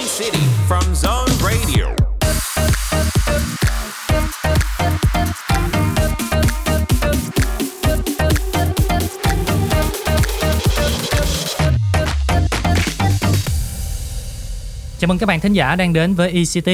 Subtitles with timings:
[0.00, 1.86] E-City from Zone Radio.
[14.98, 16.68] Chào mừng các bạn thính giả đang đến với ECT.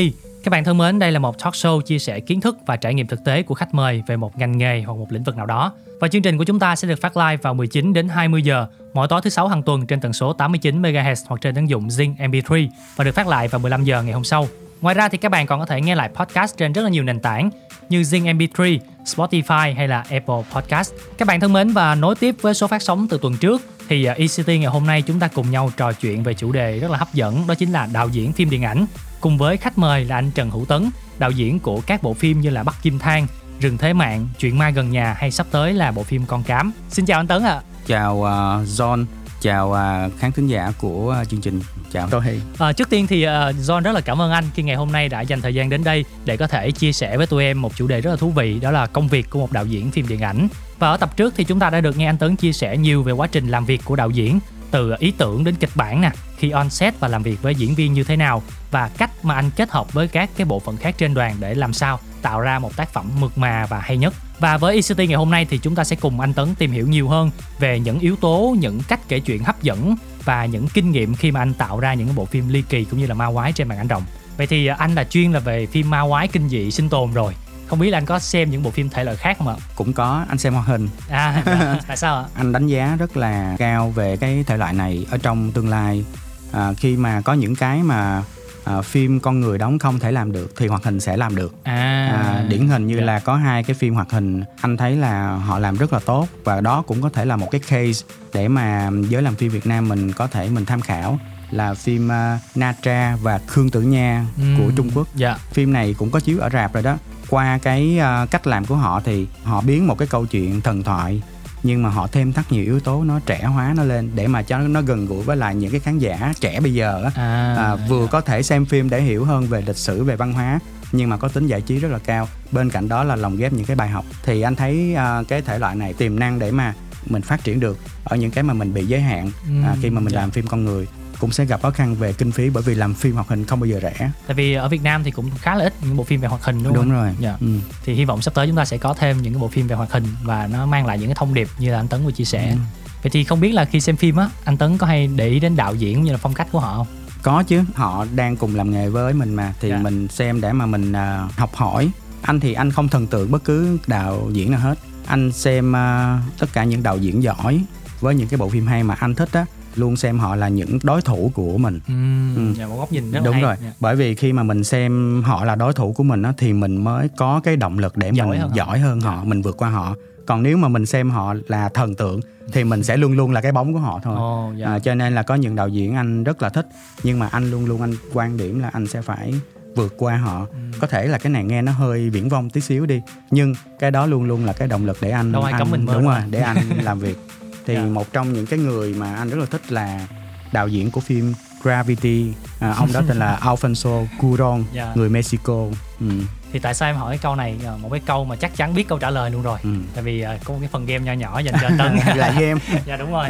[0.46, 2.94] Các bạn thân mến, đây là một talk show chia sẻ kiến thức và trải
[2.94, 5.46] nghiệm thực tế của khách mời về một ngành nghề hoặc một lĩnh vực nào
[5.46, 5.72] đó.
[6.00, 8.66] Và chương trình của chúng ta sẽ được phát live vào 19 đến 20 giờ
[8.94, 11.88] mỗi tối thứ sáu hàng tuần trên tần số 89 MHz hoặc trên ứng dụng
[11.88, 14.48] Zing MP3 và được phát lại vào 15 giờ ngày hôm sau.
[14.80, 17.02] Ngoài ra thì các bạn còn có thể nghe lại podcast trên rất là nhiều
[17.02, 17.50] nền tảng
[17.88, 20.92] như Zing MP3, Spotify hay là Apple Podcast.
[21.18, 24.04] Các bạn thân mến và nối tiếp với số phát sóng từ tuần trước thì
[24.04, 26.90] à, ECT ngày hôm nay chúng ta cùng nhau trò chuyện về chủ đề rất
[26.90, 28.86] là hấp dẫn đó chính là đạo diễn phim điện ảnh
[29.20, 32.40] cùng với khách mời là anh Trần Hữu Tấn, đạo diễn của các bộ phim
[32.40, 33.26] như là Bắc Kim Thang,
[33.60, 36.72] Rừng Thế Mạng, Chuyện Ma Gần Nhà hay sắp tới là bộ phim Con Cám.
[36.90, 37.52] Xin chào anh Tấn ạ.
[37.52, 37.62] À.
[37.86, 38.26] Chào uh,
[38.68, 39.04] John,
[39.40, 41.60] chào uh, khán thính giả của uh, chương trình.
[41.92, 42.40] Chào tôi Hy.
[42.58, 45.08] À, trước tiên thì uh, John rất là cảm ơn anh khi ngày hôm nay
[45.08, 47.76] đã dành thời gian đến đây để có thể chia sẻ với tụi em một
[47.76, 50.08] chủ đề rất là thú vị đó là công việc của một đạo diễn phim
[50.08, 50.48] điện ảnh.
[50.78, 53.02] Và ở tập trước thì chúng ta đã được nghe anh Tấn chia sẻ nhiều
[53.02, 54.38] về quá trình làm việc của đạo diễn
[54.70, 57.74] từ ý tưởng đến kịch bản nè khi on set và làm việc với diễn
[57.74, 60.76] viên như thế nào và cách mà anh kết hợp với các cái bộ phận
[60.76, 63.96] khác trên đoàn để làm sao tạo ra một tác phẩm mượt mà và hay
[63.96, 64.14] nhất.
[64.38, 66.88] Và với ECT ngày hôm nay thì chúng ta sẽ cùng anh Tấn tìm hiểu
[66.88, 70.90] nhiều hơn về những yếu tố, những cách kể chuyện hấp dẫn và những kinh
[70.90, 73.30] nghiệm khi mà anh tạo ra những bộ phim ly kỳ cũng như là ma
[73.32, 74.02] quái trên màn ảnh rộng.
[74.36, 77.34] Vậy thì anh là chuyên là về phim ma quái kinh dị sinh tồn rồi.
[77.66, 79.56] Không biết là anh có xem những bộ phim thể loại khác không ạ?
[79.76, 80.88] Cũng có anh xem hoạt hình.
[81.08, 81.78] À dạ.
[81.86, 82.24] tại sao ạ?
[82.34, 86.04] Anh đánh giá rất là cao về cái thể loại này ở trong tương lai
[86.52, 88.22] à, khi mà có những cái mà
[88.64, 91.54] à, phim con người đóng không thể làm được thì hoạt hình sẽ làm được
[91.62, 93.04] à, à điển hình như dạ.
[93.04, 96.28] là có hai cái phim hoạt hình anh thấy là họ làm rất là tốt
[96.44, 99.66] và đó cũng có thể là một cái case để mà giới làm phim Việt
[99.66, 101.18] Nam mình có thể mình tham khảo
[101.50, 104.44] là phim uh, Na Tra và Khương Tử Nha ừ.
[104.58, 105.08] của Trung Quốc.
[105.14, 105.36] Dạ.
[105.50, 108.76] Phim này cũng có chiếu ở rạp rồi đó qua cái uh, cách làm của
[108.76, 111.22] họ thì họ biến một cái câu chuyện thần thoại
[111.66, 114.42] nhưng mà họ thêm thắt nhiều yếu tố nó trẻ hóa nó lên để mà
[114.42, 117.54] cho nó gần gũi với lại những cái khán giả trẻ bây giờ á à,
[117.56, 120.58] à, vừa có thể xem phim để hiểu hơn về lịch sử về văn hóa
[120.92, 123.52] nhưng mà có tính giải trí rất là cao bên cạnh đó là lồng ghép
[123.52, 126.50] những cái bài học thì anh thấy uh, cái thể loại này tiềm năng để
[126.50, 126.74] mà
[127.06, 129.90] mình phát triển được ở những cái mà mình bị giới hạn ừ, à, khi
[129.90, 130.12] mà mình.
[130.12, 130.20] Dạ.
[130.20, 130.86] làm phim con người
[131.18, 133.60] cũng sẽ gặp khó khăn về kinh phí bởi vì làm phim hoạt hình không
[133.60, 134.10] bao giờ rẻ.
[134.26, 136.44] Tại vì ở Việt Nam thì cũng khá là ít những bộ phim về hoạt
[136.44, 136.84] hình đúng, đúng không?
[136.84, 137.14] Đúng rồi.
[137.20, 137.36] Dạ.
[137.40, 137.46] Ừ.
[137.84, 139.76] Thì hy vọng sắp tới chúng ta sẽ có thêm những cái bộ phim về
[139.76, 142.12] hoạt hình và nó mang lại những cái thông điệp như là anh Tấn vừa
[142.12, 142.50] chia sẻ.
[142.50, 142.56] Ừ.
[143.02, 145.40] Vậy thì không biết là khi xem phim á, anh Tấn có hay để ý
[145.40, 146.86] đến đạo diễn như là phong cách của họ không?
[147.22, 149.78] Có chứ, họ đang cùng làm nghề với mình mà thì dạ.
[149.78, 151.90] mình xem để mà mình uh, học hỏi.
[152.22, 154.78] Anh thì anh không thần tượng bất cứ đạo diễn nào hết.
[155.06, 157.60] Anh xem uh, tất cả những đạo diễn giỏi
[158.00, 159.44] với những cái bộ phim hay mà anh thích á
[159.78, 161.94] luôn xem họ là những đối thủ của mình ừ,
[162.36, 162.54] ừ.
[162.58, 163.42] Dạ, một góc nhìn rất đúng hay.
[163.42, 163.72] rồi dạ.
[163.80, 166.84] bởi vì khi mà mình xem họ là đối thủ của mình á thì mình
[166.84, 169.10] mới có cái động lực để giỏi mình hơn giỏi hơn họ.
[169.10, 172.20] họ mình vượt qua họ còn nếu mà mình xem họ là thần tượng
[172.52, 174.16] thì mình sẽ luôn luôn là cái bóng của họ thôi
[174.50, 174.66] oh, dạ.
[174.66, 176.66] à, cho nên là có những đạo diễn anh rất là thích
[177.02, 179.34] nhưng mà anh luôn luôn anh quan điểm là anh sẽ phải
[179.74, 180.78] vượt qua họ ừ.
[180.80, 183.00] có thể là cái này nghe nó hơi viễn vông tí xíu đi
[183.30, 185.70] nhưng cái đó luôn luôn là cái động lực để anh Đâu ai anh cấm
[185.70, 187.18] mình đúng rồi để anh làm việc
[187.66, 187.86] thì yeah.
[187.86, 187.92] Dạ.
[187.92, 190.06] một trong những cái người mà anh rất là thích là
[190.52, 194.66] đạo diễn của phim Gravity à, ông đó tên là Alfonso Cuarón yeah.
[194.72, 194.92] Dạ.
[194.94, 195.66] người Mexico
[196.00, 196.06] ừ.
[196.52, 198.74] thì tại sao em hỏi cái câu này à, một cái câu mà chắc chắn
[198.74, 199.70] biết câu trả lời luôn rồi ừ.
[199.94, 202.60] tại vì uh, có một cái phần game nho nhỏ dành cho tấn là game
[202.86, 203.26] dạ đúng rồi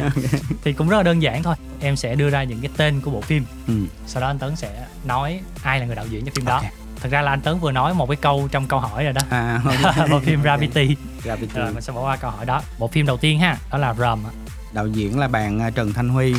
[0.63, 3.11] thì cũng rất là đơn giản thôi em sẽ đưa ra những cái tên của
[3.11, 3.73] bộ phim ừ.
[4.07, 6.63] sau đó anh tấn sẽ nói ai là người đạo diễn cho phim okay.
[6.63, 9.13] đó thật ra là anh tấn vừa nói một cái câu trong câu hỏi rồi
[9.13, 9.21] đó.
[9.29, 9.61] À,
[10.11, 10.95] bộ phim Gravity.
[11.23, 11.53] Gravity.
[11.59, 12.61] Rồi mình sẽ bỏ qua câu hỏi đó.
[12.77, 14.29] Bộ phim đầu tiên ha đó là Rome
[14.77, 16.33] đạo diễn là bạn à, Trần Thanh Huy.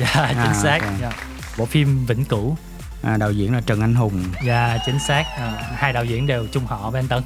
[0.00, 0.78] Dạ chính à, xác.
[0.80, 0.94] Okay.
[1.00, 1.12] dạ.
[1.58, 2.56] bộ phim Vĩnh Cửu.
[3.02, 4.24] À, đạo diễn là Trần Anh Hùng.
[4.44, 5.24] Dạ chính xác.
[5.36, 7.22] À, hai đạo diễn đều chung họ với anh Tấn.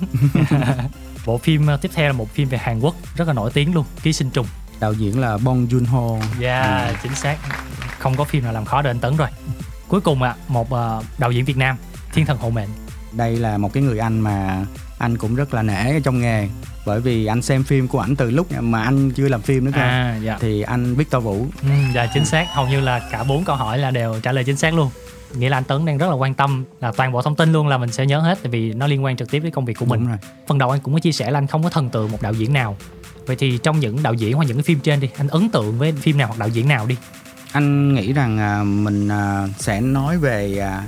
[1.27, 3.75] Bộ phim à, tiếp theo là một phim về Hàn Quốc rất là nổi tiếng
[3.75, 4.47] luôn ký sinh trùng.
[4.81, 6.95] Đạo diễn là Bong Joon Ho dạ ừ.
[7.03, 7.37] chính xác.
[7.99, 9.29] Không có phim nào làm khó được anh Tấn rồi.
[9.89, 11.77] Cuối cùng à, một uh, đạo diễn Việt Nam
[12.13, 12.69] thiên thần hộ mệnh
[13.13, 14.67] đây là một cái người anh mà
[14.99, 16.49] anh cũng rất là nể trong nghề.
[16.87, 19.71] Bởi vì anh xem phim của ảnh từ lúc mà anh chưa làm phim nữa
[19.75, 19.81] cơ.
[19.81, 20.39] À, dạ.
[20.41, 21.47] thì anh Victor Vũ.
[21.63, 22.47] Ừ, dạ chính xác.
[22.55, 24.91] Hầu như là cả bốn câu hỏi là đều trả lời chính xác luôn.
[25.35, 27.69] Nghĩa là anh Tấn đang rất là quan tâm là toàn bộ thông tin luôn
[27.69, 29.75] là mình sẽ nhớ hết tại vì nó liên quan trực tiếp với công việc
[29.79, 30.01] của mình.
[30.01, 30.19] Đúng rồi.
[30.47, 32.33] phần đầu anh cũng có chia sẻ là anh không có thần tượng một đạo
[32.33, 32.77] diễn nào.
[33.27, 35.79] Vậy thì trong những đạo diễn hoặc những cái phim trên đi anh ấn tượng
[35.79, 36.97] với phim nào hoặc đạo diễn nào đi
[37.53, 40.85] anh nghĩ rằng à, mình à, sẽ nói về à,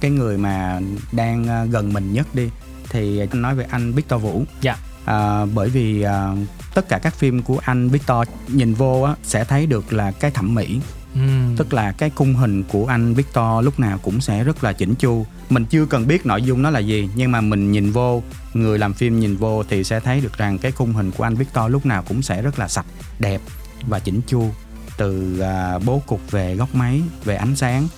[0.00, 0.80] cái người mà
[1.12, 2.48] đang gần mình nhất đi.
[2.88, 4.44] Thì anh nói về anh Victor Vũ.
[4.60, 4.76] Dạ.
[5.04, 6.28] À, bởi vì à,
[6.74, 10.30] tất cả các phim của anh Victor nhìn vô á, sẽ thấy được là cái
[10.30, 10.80] thẩm mỹ.
[11.14, 11.56] Ừm.
[11.56, 14.94] tức là cái khung hình của anh Victor lúc nào cũng sẽ rất là chỉnh
[14.94, 15.26] chu.
[15.50, 18.22] Mình chưa cần biết nội dung nó là gì nhưng mà mình nhìn vô
[18.54, 21.34] người làm phim nhìn vô thì sẽ thấy được rằng cái khung hình của anh
[21.34, 22.86] Victor lúc nào cũng sẽ rất là sạch
[23.18, 23.40] đẹp
[23.88, 24.50] và chỉnh chu
[24.96, 27.88] từ à, bố cục về góc máy về ánh sáng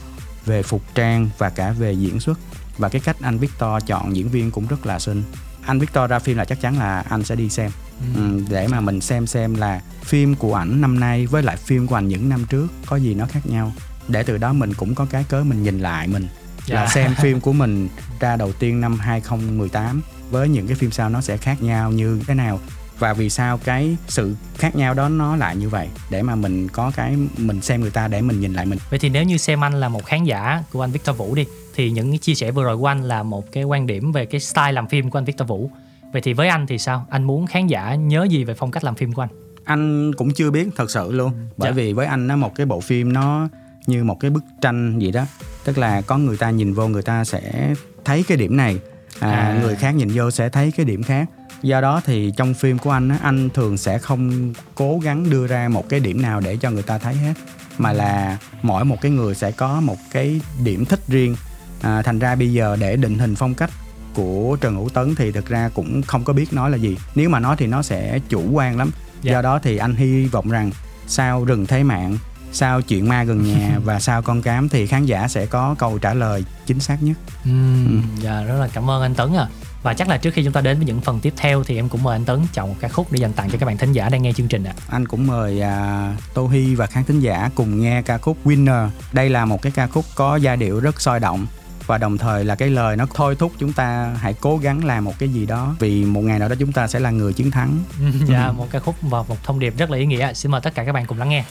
[0.46, 2.38] về phục trang và cả về diễn xuất.
[2.78, 5.22] Và cái cách anh Victor chọn diễn viên cũng rất là xinh.
[5.62, 7.70] Anh Victor ra phim là chắc chắn là anh sẽ đi xem.
[8.16, 11.86] Ừ, để mà mình xem xem là phim của ảnh năm nay với lại phim
[11.86, 13.72] của ảnh những năm trước có gì nó khác nhau.
[14.08, 16.26] Để từ đó mình cũng có cái cớ mình nhìn lại mình.
[16.66, 16.88] Là Dạ.
[16.88, 17.88] xem phim của mình
[18.20, 22.20] ra đầu tiên năm 2018 với những cái phim sau nó sẽ khác nhau như
[22.26, 22.60] thế nào
[22.98, 26.68] và vì sao cái sự khác nhau đó nó lại như vậy để mà mình
[26.68, 29.36] có cái mình xem người ta để mình nhìn lại mình Vậy thì nếu như
[29.36, 31.44] xem anh là một khán giả của anh Victor Vũ đi
[31.74, 34.26] thì những cái chia sẻ vừa rồi của anh là một cái quan điểm về
[34.26, 35.70] cái style làm phim của anh Victor Vũ.
[36.12, 37.06] Vậy thì với anh thì sao?
[37.10, 39.28] Anh muốn khán giả nhớ gì về phong cách làm phim của anh?
[39.64, 41.72] anh cũng chưa biết thật sự luôn bởi Dạ.
[41.72, 43.48] vì với anh nó một cái bộ phim nó
[43.86, 45.24] như một cái bức tranh gì đó
[45.64, 48.78] tức là có người ta nhìn vô người ta sẽ thấy cái điểm này
[49.20, 49.58] à, À.
[49.62, 51.28] người khác nhìn vô sẽ thấy cái điểm khác
[51.62, 55.46] do đó thì trong phim của anh á, anh thường sẽ không cố gắng đưa
[55.46, 57.34] ra một cái điểm nào để cho người ta thấy hết
[57.78, 61.36] mà là mỗi một cái người sẽ có một cái điểm thích riêng.
[61.82, 63.70] À, thành ra bây giờ để định hình phong cách
[64.14, 66.96] của Trần Hữu Tấn thì thực ra cũng không có biết nói là gì.
[67.14, 68.90] Nếu mà nói thì nó sẽ chủ quan lắm.
[69.22, 69.32] Dạ.
[69.32, 70.70] do đó thì anh hy vọng rằng
[71.06, 72.18] sau rừng thế mạng
[72.52, 75.98] sau chuyện ma gần nhà và sau con cám thì khán giả sẽ có câu
[75.98, 77.16] trả lời chính xác nhất.
[77.44, 79.46] Ừm, Dạ rất là cảm ơn anh Tấn à.
[79.86, 81.88] Và chắc là trước khi chúng ta đến với những phần tiếp theo thì em
[81.88, 83.92] cũng mời anh Tấn chọn một ca khúc để dành tặng cho các bạn thính
[83.92, 84.74] giả đang nghe chương trình ạ.
[84.88, 88.88] anh cũng mời à, Tô Hy và khán thính giả cùng nghe ca khúc Winner
[89.12, 91.46] đây là một cái ca khúc có giai điệu rất sôi động
[91.86, 95.04] và đồng thời là cái lời nó thôi thúc chúng ta hãy cố gắng làm
[95.04, 97.50] một cái gì đó vì một ngày nào đó chúng ta sẽ là người chiến
[97.50, 97.78] thắng
[98.28, 100.32] dạ một ca khúc và một thông điệp rất là ý nghĩa.
[100.32, 101.44] Xin mời tất cả các bạn cùng lắng nghe.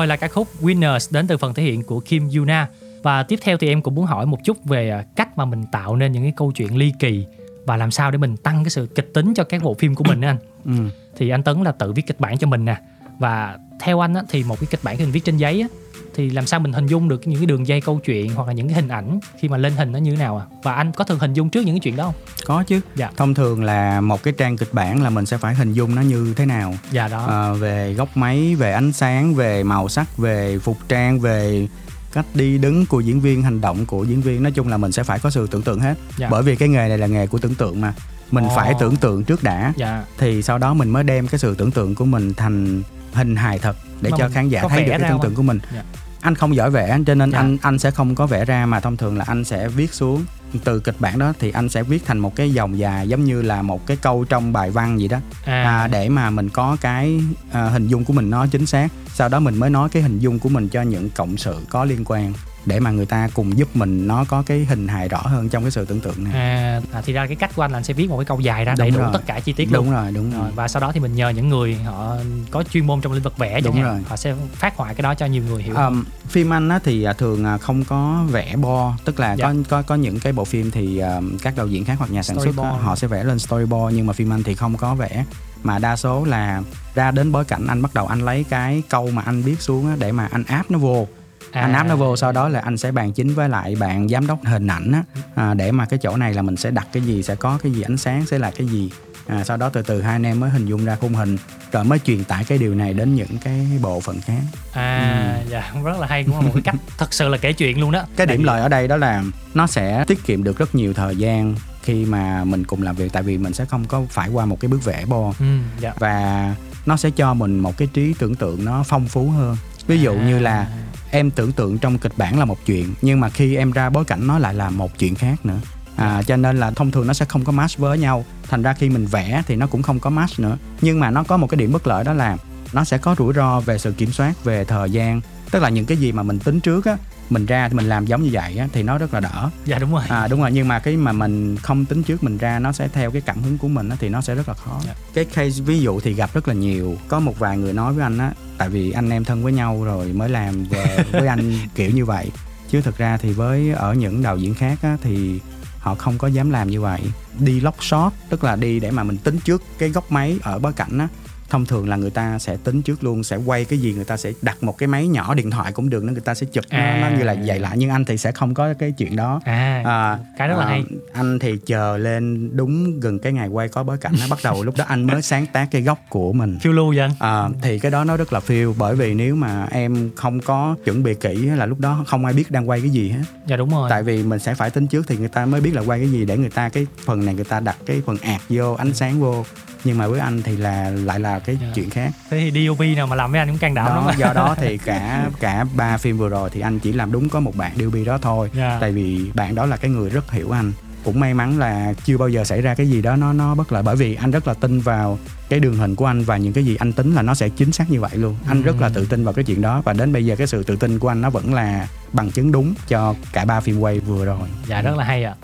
[0.00, 2.68] Rồi là ca khúc Winners đến từ phần thể hiện của Kim Yuna.
[3.02, 5.64] Và tiếp theo thì em cũng muốn hỏi một chút về à, cách mà mình
[5.72, 7.26] tạo nên những cái câu chuyện ly kỳ
[7.66, 10.04] và làm sao để mình tăng cái sự kịch tính cho các bộ phim của
[10.04, 10.38] mình á anh
[10.78, 10.90] ừ.
[11.16, 12.76] thì anh Tấn là tự viết kịch bản cho mình nè
[13.18, 15.68] và theo anh á, thì một cái kịch bản khi mình viết trên giấy á,
[16.14, 18.52] thì làm sao mình hình dung được những cái đường dây câu chuyện hoặc là
[18.52, 20.44] những cái hình ảnh khi mà lên hình nó như thế nào à?
[20.62, 22.14] Và anh có thường hình dung trước những cái chuyện đó không?
[22.46, 22.80] Có chứ.
[22.96, 23.10] Dạ.
[23.16, 26.02] thông thường là một cái trang kịch bản là mình sẽ phải hình dung nó
[26.02, 26.74] như thế nào.
[26.90, 27.26] Dạ đó.
[27.26, 31.68] Ờ, về góc máy về ánh sáng về màu sắc về phục trang về
[32.12, 34.42] cách đi đứng của diễn viên hành động của diễn viên.
[34.42, 35.98] Nói chung là mình sẽ phải có sự tưởng tượng hết.
[36.16, 36.28] Dạ.
[36.30, 37.94] bởi vì cái nghề này là nghề của tưởng tượng mà.
[38.30, 38.56] Mình Ồ.
[38.56, 39.72] phải tưởng tượng trước đã.
[39.76, 40.04] Dạ.
[40.18, 43.58] Thì sau đó mình mới đem cái sự tưởng tượng của mình thành hình hài
[43.58, 45.58] thật để Mà cho khán giả thấy được cái tưởng tượng của mình.
[45.74, 45.82] Dạ.
[46.20, 47.38] Anh không giỏi vẽ cho nên Dạ.
[47.38, 50.24] anh anh sẽ không có vẽ ra mà thông thường là anh sẽ viết xuống.
[50.64, 53.42] Từ kịch bản đó thì anh sẽ viết thành một cái dòng dài giống như
[53.42, 55.18] là một cái câu trong bài văn gì đó.
[55.44, 57.20] À, à, để mà mình có cái
[57.52, 58.88] à, hình dung của mình nó chính xác.
[59.14, 61.84] Sau đó mình mới nói cái hình dung của mình cho những cộng sự có
[61.84, 62.32] liên quan
[62.66, 65.62] để mà người ta cùng giúp mình nó có cái hình hài rõ hơn trong
[65.64, 66.32] cái sự tưởng tượng này.
[66.32, 68.40] À, à thì ra cái cách của anh là anh sẽ viết một cái câu
[68.40, 69.10] dài ra đầy đủ rồi.
[69.12, 69.94] tất cả chi tiết đúng luôn.
[69.94, 72.16] rồi đúng rồi và sau đó thì mình nhờ những người họ
[72.50, 75.14] có chuyên môn trong lĩnh vực vẽ chẳng hạn họ sẽ phát họa cái đó
[75.14, 75.74] cho nhiều người hiểu.
[75.74, 79.44] Ờm, phim anh á thì à, thường à, không có vẽ bo tức là Dạ.
[79.44, 81.02] có có có những cái bộ phim thì
[81.42, 82.82] các đạo diễn khác hoặc nhà sản xuất Storyboard.
[82.84, 85.24] họ sẽ vẽ lên storyboard nhưng mà phim anh thì không có vẽ.
[85.62, 86.62] Mà đa số là
[86.94, 89.86] ra đến bối cảnh anh bắt đầu anh lấy cái câu mà anh viết xuống
[89.88, 91.06] á, để mà anh áp nó vô
[91.52, 91.60] À.
[91.60, 94.26] anh áp nó vô sau đó là anh sẽ bàn chính với lại bạn giám
[94.26, 95.02] đốc hình ảnh á.
[95.34, 97.72] À, để mà cái chỗ này là mình sẽ đặt cái gì sẽ có cái
[97.72, 98.90] gì ánh sáng sẽ là cái gì.
[99.26, 101.36] À, sau đó từ từ hai anh em mới hình dung ra khung hình
[101.72, 104.40] rồi mới truyền tải cái điều này đến những cái bộ phận khác.
[104.72, 107.80] À dạ rất là hay cũng là một cái cách thật sự là kể chuyện
[107.80, 108.02] luôn đó.
[108.16, 111.16] Cái điểm lợi ở đây đó là nó sẽ tiết kiệm được rất nhiều thời
[111.16, 114.46] gian khi mà mình cùng làm việc tại vì mình sẽ không có phải qua
[114.46, 115.32] một cái bước vẽ bo.
[115.40, 115.92] Ừ, dạ.
[115.98, 116.54] Và
[116.86, 119.56] nó sẽ cho mình một cái trí tưởng tượng nó phong phú hơn.
[119.86, 120.66] Ví dụ như là
[121.10, 124.04] em tưởng tượng trong kịch bản là một chuyện nhưng mà khi em ra bối
[124.04, 125.58] cảnh nó lại là một chuyện khác nữa.
[125.96, 128.24] À, cho nên là thông thường nó sẽ không có match với nhau.
[128.48, 130.58] Thành ra khi mình vẽ thì nó cũng không có match nữa.
[130.80, 132.36] Nhưng mà nó có một cái điểm bất lợi đó là
[132.72, 135.20] nó sẽ có rủi ro về sự kiểm soát về thời gian.
[135.50, 136.96] Tức là những cái gì mà mình tính trước á
[137.30, 139.50] mình ra thì mình làm giống như vậy á, thì nó rất là đỡ.
[139.64, 140.02] Dạ đúng rồi.
[140.08, 142.88] À đúng rồi nhưng mà cái mà mình không tính trước mình ra nó sẽ
[142.88, 144.80] theo cái cảm hứng của mình á, thì nó sẽ rất là khó.
[144.86, 144.94] Dạ.
[145.14, 146.96] cái case ví dụ thì gặp rất là nhiều.
[147.08, 149.84] Có một vài người nói với anh á tại vì anh em thân với nhau
[149.84, 152.30] rồi mới làm về với anh kiểu như vậy.
[152.70, 155.40] Chứ thực ra thì với ở những đạo diễn khác á, thì
[155.78, 157.00] họ không có dám làm như vậy.
[157.38, 160.58] Đi lock shot tức là đi để mà mình tính trước cái góc máy ở
[160.58, 161.08] bối cảnh á
[161.50, 164.16] thông thường là người ta sẽ tính trước luôn sẽ quay cái gì người ta
[164.16, 166.64] sẽ đặt một cái máy nhỏ điện thoại cũng được nữa người ta sẽ chụp
[166.70, 167.14] nó, nó À.
[167.18, 167.76] như là vậy lại.
[167.78, 169.40] Nhưng anh thì sẽ không có cái chuyện đó.
[169.44, 170.84] À, à, cái rất là à, hay.
[171.12, 174.62] anh thì chờ lên đúng gần cái ngày quay có bối cảnh nó bắt đầu
[174.62, 176.58] lúc đó anh mới sáng tác cái góc của mình.
[176.62, 177.10] Phiêu lưu vậy anh?
[177.18, 180.76] À, thì cái đó nó rất là phiêu bởi vì nếu mà em không có
[180.84, 183.22] chuẩn bị kỹ là lúc đó không ai biết đang quay cái gì hết.
[183.46, 183.90] Dạ đúng rồi.
[183.90, 186.08] Tại vì mình sẽ phải tính trước thì người ta mới biết là quay cái
[186.10, 188.94] gì để người ta cái phần này người ta đặt cái phần ạt vô ánh
[188.94, 189.44] sáng vô
[189.84, 191.66] nhưng mà với anh thì là lại là cái Dạ.
[191.74, 192.10] chuyện khác.
[192.30, 194.14] Thế thì DOP nào mà làm với anh cũng can đảm lắm đó á.
[194.18, 197.40] do đó thì cả cả ba phim vừa rồi thì anh chỉ làm đúng có
[197.40, 198.50] một bạn DOP đó thôi.
[198.54, 198.78] Dạ.
[198.80, 200.72] tại vì bạn đó là cái người rất hiểu anh.
[201.04, 203.72] Cũng may mắn là chưa bao giờ xảy ra cái gì đó nó nó bất
[203.72, 203.82] lợi.
[203.82, 205.18] Bởi vì anh rất là tin vào
[205.48, 207.72] cái đường hình của anh và những cái gì anh tính là nó sẽ chính
[207.72, 208.36] xác như vậy luôn.
[208.48, 209.82] Anh rất là tự tin vào cái chuyện đó.
[209.84, 212.52] Và đến bây giờ cái sự tự tin của anh nó vẫn là bằng chứng
[212.52, 214.48] đúng cho cả ba phim quay vừa rồi.
[214.66, 215.34] Dạ rất là hay ạ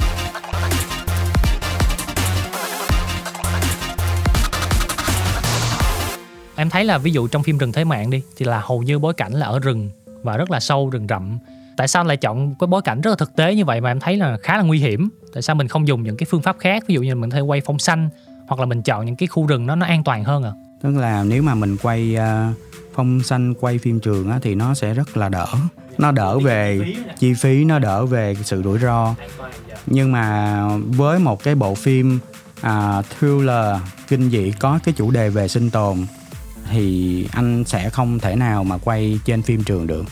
[6.57, 8.99] em thấy là ví dụ trong phim rừng thế mạng đi thì là hầu như
[8.99, 9.91] bối cảnh là ở rừng
[10.23, 11.39] và rất là sâu rừng rậm.
[11.77, 13.91] Tại sao anh lại chọn cái bối cảnh rất là thực tế như vậy mà
[13.91, 15.09] em thấy là khá là nguy hiểm?
[15.35, 17.41] Tại sao mình không dùng những cái phương pháp khác ví dụ như mình thay
[17.41, 18.09] thể quay phong xanh
[18.49, 20.97] hoặc là mình chọn những cái khu rừng nó nó an toàn hơn à tức
[20.97, 22.57] là nếu mà mình quay à, uh,
[22.95, 25.47] phong xanh quay phim trường á, thì nó sẽ rất là đỡ.
[25.99, 29.15] Nó đỡ về chi phí nó đỡ về sự rủi ro.
[29.87, 32.19] Nhưng mà với một cái bộ phim
[32.61, 33.77] uh, thriller
[34.09, 35.99] kinh dị có cái chủ đề về sinh tồn
[36.71, 40.05] thì anh sẽ không thể nào mà quay trên phim trường được.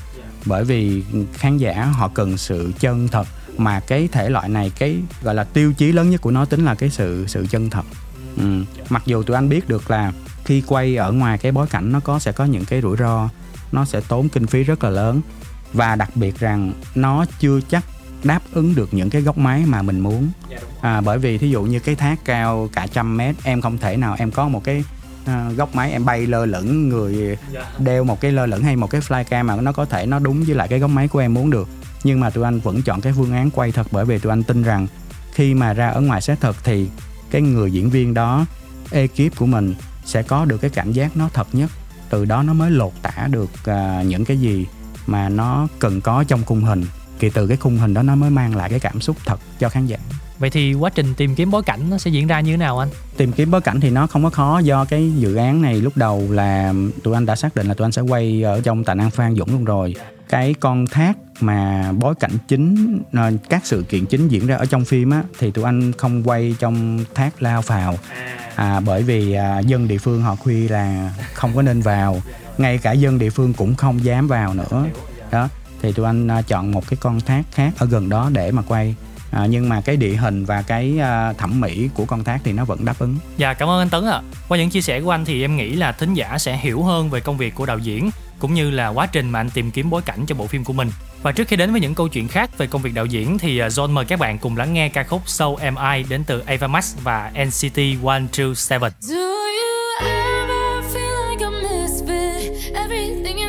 [0.46, 4.96] Bởi vì khán giả họ cần sự chân thật mà cái thể loại này cái
[5.22, 7.84] gọi là tiêu chí lớn nhất của nó tính là cái sự sự chân thật.
[8.36, 8.64] Ừ.
[8.88, 10.12] mặc dù tụi anh biết được là
[10.44, 13.28] khi quay ở ngoài cái bối cảnh nó có sẽ có những cái rủi ro
[13.72, 15.20] nó sẽ tốn kinh phí rất là lớn.
[15.72, 17.84] Và đặc biệt rằng nó chưa chắc
[18.24, 20.30] đáp ứng được những cái góc máy mà mình muốn.
[20.80, 23.96] À, bởi vì thí dụ như cái thác cao cả trăm mét em không thể
[23.96, 24.84] nào em có một cái
[25.24, 27.36] à, góc máy em bay lơ lửng người
[27.78, 30.44] đeo một cái lơ lửng hay một cái flycam mà nó có thể nó đúng
[30.44, 31.68] với lại cái góc máy của em muốn được.
[32.04, 34.42] Nhưng mà tụi anh vẫn chọn cái phương án quay thật bởi vì tụi anh
[34.42, 34.86] tin rằng
[35.32, 36.88] khi mà ra ở ngoài set thật thì
[37.30, 38.46] cái người diễn viên đó
[38.90, 41.70] ekip của mình sẽ có được cái cảm giác nó thật nhất.
[42.10, 44.66] Từ đó nó mới lột tả được à, những cái gì
[45.06, 46.84] mà nó cần có trong khung hình
[47.18, 49.68] thì từ cái khung hình đó nó mới mang lại cái cảm xúc thật cho
[49.68, 49.98] khán giả
[50.38, 52.78] vậy thì quá trình tìm kiếm bối cảnh nó sẽ diễn ra như thế nào
[52.78, 52.88] anh?
[53.16, 55.96] Tìm kiếm bối cảnh thì nó không có khó do cái dự án này lúc
[55.96, 58.94] đầu là tụi anh đã xác định là tụi anh sẽ quay ở trong tà
[58.94, 59.94] năng Phan Dũng luôn rồi.
[60.28, 64.66] Cái con thác mà bối cảnh chính ờ, các sự kiện chính diễn ra ở
[64.66, 67.98] trong phim á thì tụi anh không quay trong thác lao phào.
[68.54, 72.22] À, bởi vì à, dân địa phương họ khuya là không có nên vào
[72.58, 74.86] ngay cả dân địa phương cũng không dám vào nữa.
[75.30, 75.48] Đó
[75.82, 78.62] thì tụi anh à, chọn một cái con thác khác ở gần đó để mà
[78.62, 78.94] quay
[79.34, 82.52] à, nhưng mà cái địa hình và cái à, thẩm mỹ của con thác thì
[82.52, 84.20] nó vẫn đáp ứng Dạ cảm ơn anh Tấn ạ.
[84.48, 87.10] Qua những chia sẻ của anh thì em nghĩ là thính giả sẽ hiểu hơn
[87.10, 89.90] về công việc của đạo diễn cũng như là quá trình mà anh tìm kiếm
[89.90, 90.90] bối cảnh cho bộ phim của mình.
[91.22, 93.58] Và trước khi đến với những câu chuyện khác về công việc đạo diễn thì
[93.58, 96.40] à, John mời các bạn cùng lắng nghe ca khúc So Am I đến từ
[96.40, 98.90] Ava Max và NCT 127.
[99.00, 99.34] Do you
[100.00, 102.74] ever feel like a misfit?
[102.74, 103.43] Everything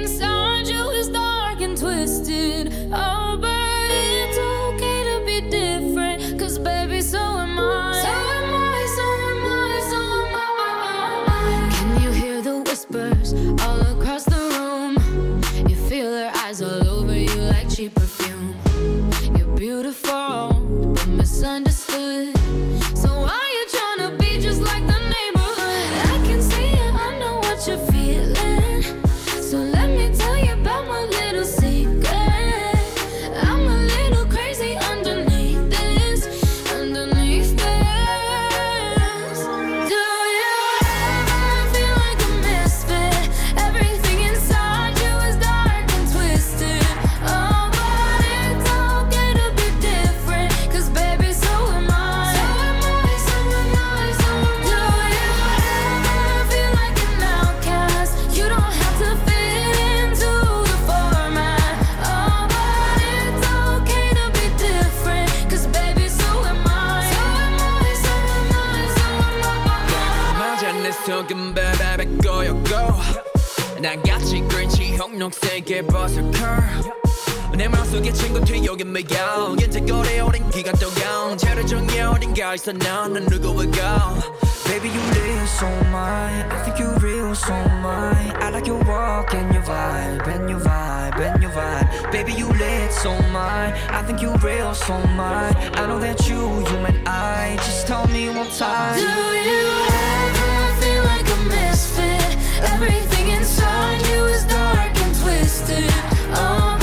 [78.75, 84.19] 친구 뒤여기 매여 이제 오래 오랜 기간 동안 제를 정해 어딘가에서 나는 누구일까
[84.65, 86.47] Baby, you live so mine.
[86.51, 88.31] I think you real so mine.
[88.41, 92.13] I like your walk and your vibe, and your vibe, and your vibe.
[92.13, 93.75] Baby, you lit so mine.
[93.91, 95.57] I think you real so mine.
[95.75, 97.57] I know that you, you and I.
[97.57, 98.95] Just tell me one time.
[98.95, 102.39] Do you ever feel like a misfit?
[102.71, 105.91] Everything inside you is dark and twisted.
[106.31, 106.79] Oh,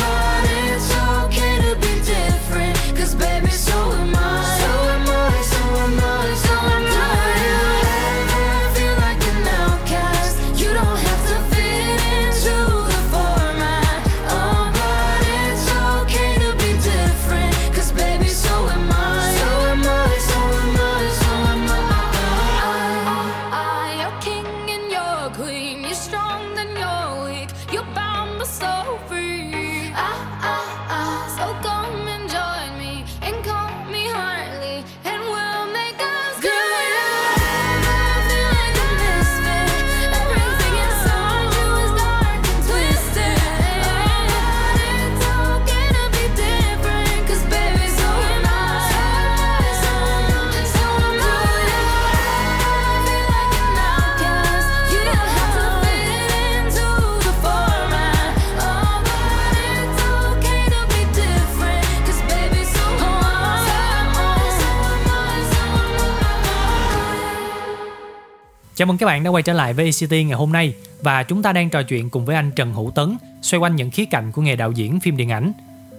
[68.74, 71.42] Chào mừng các bạn đã quay trở lại với ECT ngày hôm nay và chúng
[71.42, 74.32] ta đang trò chuyện cùng với anh Trần Hữu Tấn xoay quanh những khía cạnh
[74.32, 75.52] của nghề đạo diễn phim điện ảnh.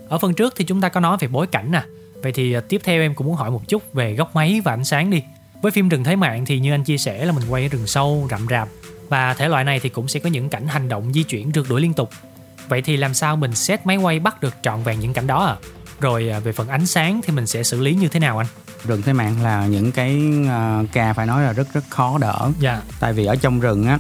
[0.09, 1.83] Ở phần trước thì chúng ta có nói về bối cảnh nè.
[2.21, 4.73] Vậy thì à, tiếp theo em cũng muốn hỏi một chút về góc máy và
[4.73, 5.23] ánh sáng đi.
[5.61, 7.87] Với phim Rừng Thế Mạng thì như anh chia sẻ là mình quay ở rừng
[7.87, 8.67] sâu, rậm rạp
[9.09, 11.65] và thể loại này thì cũng sẽ có những cảnh hành động di chuyển rượt
[11.69, 12.09] đuổi liên tục.
[12.67, 15.45] Vậy thì làm sao mình set máy quay bắt được trọn vẹn những cảnh đó
[15.45, 15.55] à?
[15.99, 18.47] Rồi à, về phần ánh sáng thì mình sẽ xử lý như thế nào anh?
[18.87, 22.51] Rừng thế mạng là những cái ờ, ca phải nói là rất rất khó đỡ
[22.59, 22.81] Dạ.
[22.99, 23.99] tại vì ở trong rừng á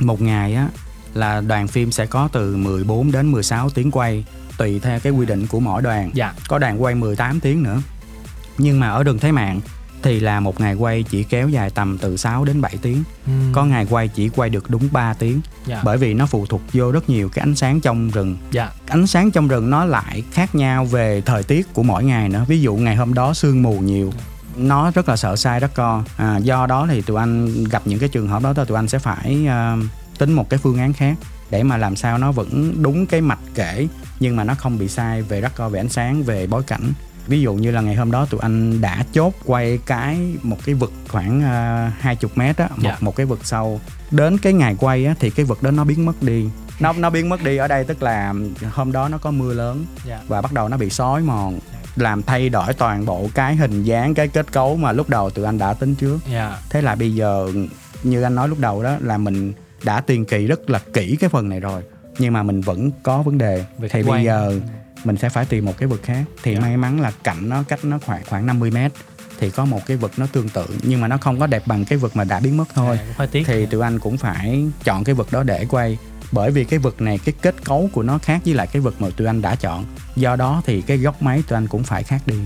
[0.00, 0.68] một ngày á
[1.14, 4.24] là đoàn phim sẽ có từ 14 đến 16 tiếng quay
[4.58, 6.32] tùy theo cái quy định của mỗi đoàn Dạ.
[6.48, 7.82] có đoàn quay 18 tiếng nữa
[8.58, 9.60] nhưng mà ở rừng thế mạng
[10.04, 13.52] thì là một ngày quay chỉ kéo dài tầm từ 6 đến 7 tiếng Ừm.
[13.52, 15.80] có ngày quay chỉ quay được đúng 3 tiếng Dạ.
[15.84, 18.70] bởi vì nó phụ thuộc vô rất nhiều cái ánh sáng trong rừng Dạ.
[18.88, 22.44] ánh sáng trong rừng nó lại khác nhau về thời tiết của mỗi ngày nữa
[22.48, 24.12] ví dụ ngày hôm đó sương mù nhiều
[24.56, 27.98] nó rất là sợ sai rất co à, do đó thì tụi anh gặp những
[27.98, 29.76] cái trường hợp đó thì tụi anh sẽ phải à,
[30.18, 31.14] tính một cái phương án khác
[31.50, 33.88] để mà làm sao nó vẫn đúng cái mạch kể
[34.20, 36.92] nhưng mà nó không bị sai về rắc về ánh sáng về bối cảnh
[37.26, 40.74] ví dụ như là ngày hôm đó tụi anh đã chốt quay cái một cái
[40.74, 41.40] vực khoảng
[42.00, 42.96] hai chục mét á một, Dạ.
[43.00, 46.06] một cái vực sâu đến cái ngày quay á thì cái vực đó nó biến
[46.06, 46.48] mất đi
[46.80, 48.34] nó nó biến mất đi ở đây tức là
[48.72, 50.20] hôm đó nó có mưa lớn Dạ.
[50.28, 51.58] và bắt đầu nó bị xói mòn
[51.96, 55.44] làm thay đổi toàn bộ cái hình dáng cái kết cấu mà lúc đầu tụi
[55.44, 56.58] anh đã tính trước Dạ.
[56.70, 57.48] thế là bây giờ
[58.02, 59.52] như anh nói lúc đầu đó là mình
[59.84, 61.82] đã tiền kỳ rất là kỹ cái phần này rồi
[62.18, 64.60] nhưng mà mình vẫn có vấn đề Về thì bây giờ
[65.06, 66.24] mình sẽ phải tìm một cái vực khác.
[66.42, 66.60] Thì Dạ.
[66.60, 68.92] may mắn là cạnh nó cách nó khoảng khoảng 50 mét
[69.40, 71.84] thì có một cái vực nó tương tự nhưng mà nó không có đẹp bằng
[71.84, 72.98] cái vực mà đã biến mất thôi.
[73.18, 73.46] À, tiếc.
[73.46, 75.98] Thì tụi anh cũng phải chọn cái vực đó để quay.
[76.32, 79.00] Bởi vì cái vực này cái kết cấu của nó khác với lại cái vực
[79.02, 79.84] mà tụi anh đã chọn.
[80.16, 82.36] Do đó thì cái góc máy tụi anh cũng phải khác đi.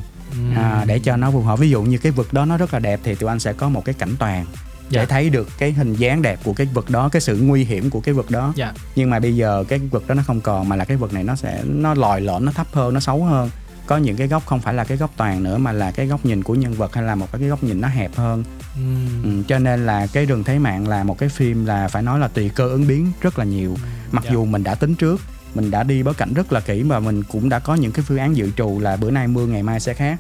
[0.57, 1.59] À, để cho nó phù hợp.
[1.59, 3.69] Ví dụ như cái vực đó nó rất là đẹp thì tụi anh sẽ có
[3.69, 4.47] một cái cảnh toàn
[4.91, 5.01] Dạ.
[5.01, 7.91] để thấy được cái hình dáng đẹp của cái vực đó cái sự nguy hiểm
[7.91, 8.73] của cái vực đó Dạ.
[8.97, 11.25] nhưng mà bây giờ cái vực đó nó không còn mà là cái vực này
[11.25, 13.51] nó sẽ nó lòi lõm nó thấp hơn nó xấu hơn
[13.87, 16.27] có những cái góc không phải là cái góc toàn nữa mà là cái góc
[16.27, 18.45] nhìn của nhân vật hay là một cái góc nhìn nó hẹp hơn
[18.77, 19.23] Ừm.
[19.25, 22.19] ừ, cho nên là cái rừng thế mạng là một cái phim là phải nói
[22.19, 23.77] là tùy cơ ứng biến rất là nhiều
[24.13, 24.31] mặc Dạ.
[24.33, 25.21] dù mình đã tính trước
[25.55, 28.05] mình đã đi bối cảnh rất là kỹ mà mình cũng đã có những cái
[28.09, 30.19] phương án dự trù là bữa nay mưa ngày mai sẽ khác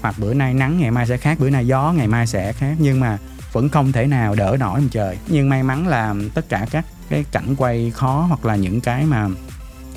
[0.00, 2.74] hoặc bữa nay nắng ngày mai sẽ khác bữa nay gió ngày mai sẽ khác
[2.78, 3.18] nhưng mà
[3.52, 5.18] vẫn không thể nào đỡ nổi một trời.
[5.28, 9.04] Nhưng may mắn là tất cả các cái cảnh quay khó hoặc là những cái
[9.04, 9.28] mà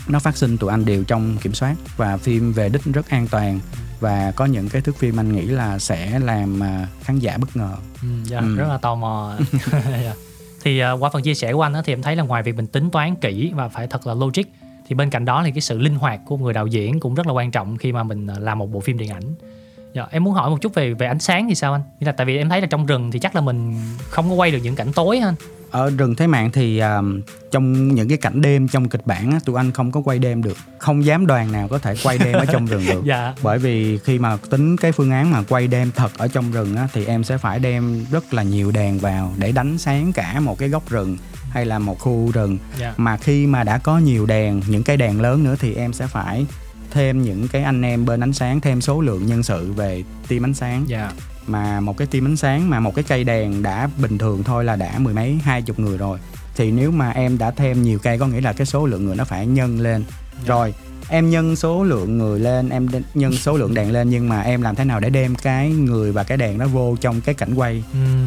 [0.08, 1.76] nó phát sinh tụi anh đều trong kiểm soát.
[1.98, 3.60] Và phim về đích rất an toàn
[4.00, 7.56] và có những cái thước phim anh nghĩ là sẽ làm à, khán giả bất
[7.58, 7.76] ngờ.
[8.02, 8.56] Ừ, dạ, Ừ.
[8.56, 9.34] rất là tò mò.
[10.04, 10.13] Dạ.
[10.63, 12.68] thì à, qua phần chia sẻ của anh thì em thấy là ngoài việc mình
[12.68, 14.44] tính toán kỹ và phải thật là logic
[14.88, 17.28] thì bên cạnh đó thì cái sự linh hoạt của người đạo diễn cũng rất
[17.28, 19.24] là quan trọng khi mà mình à, làm một bộ phim điện ảnh
[19.93, 21.82] dạ, em muốn hỏi một chút về về ánh sáng thì sao anh?
[21.99, 23.75] Nghĩa là tại vì em thấy là trong rừng thì chắc là mình
[24.10, 25.36] không có quay được những cảnh tối anh.
[25.71, 27.01] Ở rừng thế mạng thì à,
[27.51, 30.43] trong những cái cảnh đêm trong kịch bản á, tụi anh không có quay đêm
[30.43, 30.58] được.
[30.77, 33.01] Không dám đoàn nào có thể quay đêm ở trong rừng được.
[33.06, 33.34] Dạ.
[33.43, 36.75] Bởi vì khi mà tính cái phương án mà quay đêm thật ở trong rừng
[36.75, 40.39] á, thì em sẽ phải đem rất là nhiều đèn vào để đánh sáng cả
[40.39, 41.17] một cái góc rừng
[41.49, 42.58] hay là một khu rừng.
[42.79, 42.93] Dạ.
[42.97, 46.08] Mà khi mà đã có nhiều đèn những cái đèn lớn nữa thì em sẽ
[46.08, 46.45] phải
[46.93, 50.45] thêm những cái anh em bên ánh sáng thêm số lượng nhân sự về team
[50.45, 50.84] ánh sáng.
[50.88, 51.12] Dạ.
[51.47, 54.65] Mà một cái team ánh sáng mà một cái cây đèn đã bình thường thôi
[54.65, 56.19] là đã mười mấy hai chục người rồi.
[56.56, 59.15] Thì nếu mà em đã thêm nhiều cây có nghĩa là cái số lượng người
[59.15, 60.03] nó phải nhân lên.
[60.47, 60.73] Rồi
[61.10, 64.62] em nhân số lượng người lên em nhân số lượng đèn lên nhưng mà em
[64.62, 67.53] làm thế nào để đem cái người và cái đèn nó vô trong cái cảnh
[67.56, 67.84] quay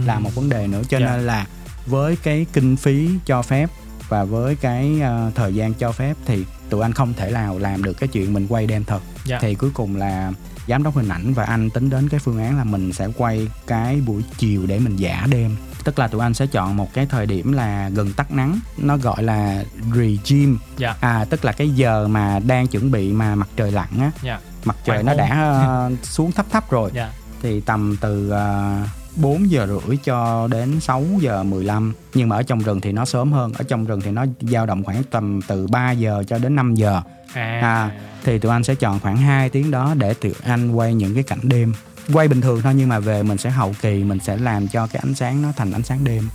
[0.06, 0.82] là một vấn đề nữa.
[0.88, 1.06] Cho Dạ.
[1.06, 1.46] nên là
[1.86, 3.70] với cái kinh phí cho phép
[4.08, 7.82] và với cái ờ, thời gian cho phép thì tụi anh không thể nào làm
[7.82, 9.38] được cái chuyện mình quay đêm thật Dạ.
[9.40, 10.32] thì cuối cùng là
[10.68, 13.48] giám đốc hình ảnh và anh tính đến cái phương án là mình sẽ quay
[13.66, 17.06] cái buổi chiều để mình giả đêm tức là tụi anh sẽ chọn một cái
[17.06, 20.94] thời điểm là gần tắt nắng nó gọi là regime Dạ.
[21.00, 24.40] à tức là cái giờ mà đang chuẩn bị mà mặt trời lặn á Dạ.
[24.64, 25.18] mặt trời Hoàng nó hôn.
[25.30, 27.10] đã ờ, xuống thấp thấp rồi dạ
[27.42, 32.42] thì tầm từ uh, 4 giờ rưỡi cho đến 6 giờ 15 nhưng mà ở
[32.42, 33.52] trong rừng thì nó sớm hơn.
[33.52, 36.74] Ở trong rừng thì nó dao động khoảng tầm từ 3 giờ cho đến 5
[36.74, 37.02] giờ.
[37.32, 37.90] À, à,
[38.24, 41.22] thì tụi anh sẽ chọn khoảng 2 tiếng đó để tụi anh quay những cái
[41.22, 41.72] cảnh đêm.
[42.12, 44.86] Quay bình thường thôi nhưng mà về mình sẽ hậu kỳ mình sẽ làm cho
[44.86, 46.28] cái ánh sáng nó thành ánh sáng đêm.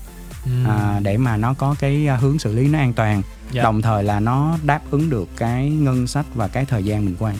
[0.45, 0.67] Ừm.
[0.67, 3.21] à, để mà nó có cái à, hướng xử lý nó an toàn.
[3.51, 3.63] Dạ.
[3.63, 7.15] đồng thời là nó đáp ứng được cái ngân sách và cái thời gian mình
[7.19, 7.35] quay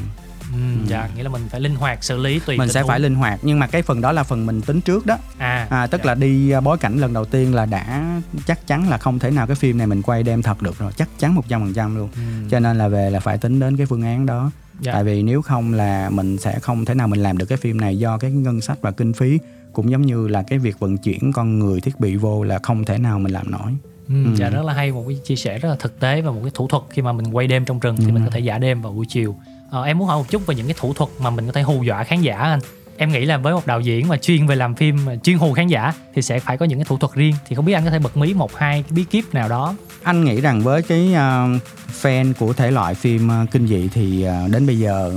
[0.54, 2.88] Ừm, dạ nghĩa là mình phải linh hoạt xử lý tùy mình sẽ huống.
[2.88, 5.68] phải linh hoạt nhưng mà cái phần đó là phần mình tính trước đó à,
[5.70, 6.08] à, tức dạ.
[6.08, 9.32] là đi à, bối cảnh lần đầu tiên là đã chắc chắn là không thể
[9.32, 11.74] nào cái phim này mình quay đêm thật được rồi chắc chắn một trăm phần
[11.74, 12.50] trăm luôn Ừm.
[12.50, 14.94] cho nên là về là phải tính đến cái phương án đó Dạ.
[14.94, 17.82] tại vì nếu không là mình sẽ không thể nào mình làm được cái phim
[17.82, 19.40] này do cái ngân sách và kinh phí
[19.74, 22.86] cũng giống như là cái việc vận chuyển con người thiết bị vô là không
[22.86, 23.72] thể nào mình làm nổi
[24.08, 24.36] Ừ, Ừ.
[24.36, 26.52] Dạ rất là hay một cái chia sẻ rất là thực tế và một cái
[26.54, 28.12] thủ thuật khi mà mình quay đêm trong rừng thì Ừ.
[28.12, 29.36] mình có thể giả đêm vào buổi chiều.
[29.72, 31.62] Ờ, em muốn hỏi một chút về những cái thủ thuật mà mình có thể
[31.62, 32.60] hù dọa khán giả anh.
[32.98, 35.68] Em nghĩ là với một đạo diễn mà chuyên về làm phim chuyên hù khán
[35.68, 37.36] giả thì sẽ phải có những cái thủ thuật riêng.
[37.48, 39.76] Thì không biết anh có thể bật mí một hai cái bí kíp nào đó.
[40.04, 41.62] anh nghĩ rằng với cái uh,
[42.02, 45.12] fan của thể loại phim uh, kinh dị thì uh, đến bây giờ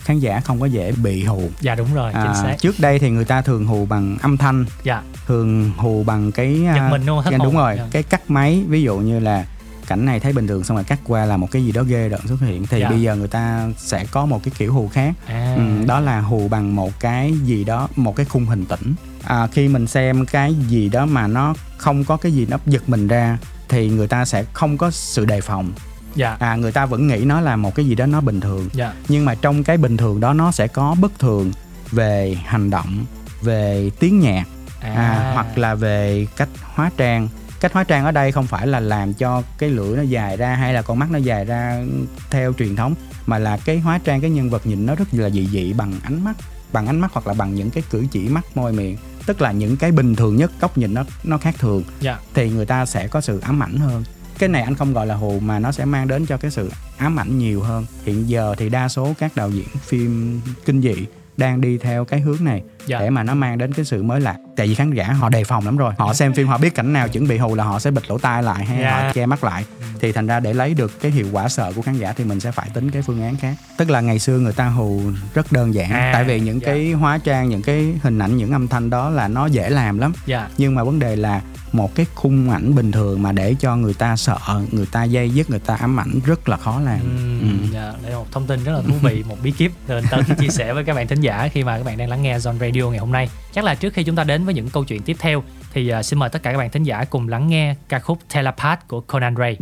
[0.00, 2.56] khán giả không có dễ bị hù Dạ đúng rồi, chính à, xác.
[2.58, 6.60] trước đây thì người ta thường hù bằng âm thanh Dạ, thường hù bằng cái
[6.64, 7.86] giật à, mình luôn hết dạ, đúng rồi Dạ.
[7.90, 9.44] cái cắt máy ví dụ như là
[9.84, 12.08] cảnh này thấy bình thường xong rồi cắt qua là một cái gì đó ghê
[12.08, 12.66] rợn xuất hiện.
[12.66, 12.88] Thì Dạ.
[12.88, 15.14] bây giờ người ta sẽ có một cái kiểu hù khác.
[15.26, 18.94] À, ừ, đó là hù bằng một cái gì đó một cái khung hình tĩnh
[19.24, 22.88] à, khi mình xem cái gì đó mà nó không có cái gì nó giật
[22.88, 25.72] mình ra thì người ta sẽ không có sự đề phòng.
[26.14, 28.68] Dạ, à người ta vẫn nghĩ nó là một cái gì đó nó bình thường.
[28.72, 31.52] Dạ, nhưng mà trong cái bình thường đó nó sẽ có bất thường
[31.90, 33.04] về hành động
[33.42, 34.44] về tiếng nhạc.
[34.80, 37.28] À, à, hoặc là về cách hóa trang
[37.64, 40.54] cách hóa trang ở đây không phải là làm cho cái lưỡi nó dài ra
[40.54, 41.84] hay là con mắt nó dài ra
[42.30, 42.94] theo truyền thống
[43.26, 45.92] mà là cái hóa trang cái nhân vật nhìn nó rất là dị dị bằng
[46.02, 46.36] ánh mắt
[46.72, 48.96] bằng ánh mắt hoặc là bằng những cái cử chỉ mắt môi miệng.
[49.26, 51.82] Tức là những cái bình thường nhất góc nhìn nó nó khác thường.
[52.00, 52.18] Dạ.
[52.34, 54.04] thì người ta sẽ có sự ám ảnh hơn.
[54.38, 56.70] Cái này anh không gọi là hù mà nó sẽ mang đến cho cái sự
[56.96, 57.86] ám ảnh nhiều hơn.
[58.04, 60.94] Hiện giờ thì đa số các đạo diễn phim kinh dị
[61.36, 63.00] đang đi theo cái hướng này Dạ.
[63.00, 65.44] để mà nó mang đến cái sự mới lạ tại vì khán giả họ đề
[65.44, 67.78] phòng lắm rồi họ xem phim họ biết cảnh nào chuẩn bị hù là họ
[67.78, 69.02] sẽ bịt lỗ tai lại hay Dạ.
[69.02, 69.64] họ che mắt lại
[70.00, 72.40] thì thành ra để lấy được cái hiệu quả sợ của khán giả thì mình
[72.40, 75.00] sẽ phải tính cái phương án khác tức là ngày xưa người ta hù
[75.34, 76.66] rất đơn giản À, tại vì những dạ.
[76.66, 79.98] cái hóa trang những cái hình ảnh những âm thanh đó là nó dễ làm
[79.98, 80.48] lắm Dạ.
[80.58, 81.40] nhưng mà vấn đề là
[81.72, 84.36] một cái khung ảnh bình thường mà để cho người ta sợ
[84.70, 87.68] người ta dây dứt người ta ám ảnh rất là khó làm Ừm, Ừ.
[87.72, 90.04] dạ, đây là một thông tin rất là thú vị, một bí kíp từ anh
[90.10, 92.38] Tấn chia sẻ với các bạn thính giả khi mà các bạn đang lắng nghe
[92.38, 93.28] Zone Radio ngày hôm nay.
[93.54, 96.02] Chắc là trước khi chúng ta đến với những câu chuyện tiếp theo thì à,
[96.02, 99.00] xin mời tất cả các bạn thính giả cùng lắng nghe ca khúc Telepath của
[99.00, 99.56] Conan Ray.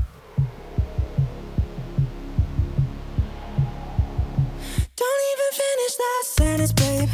[4.96, 7.08] Don't even finish that sentence, babe.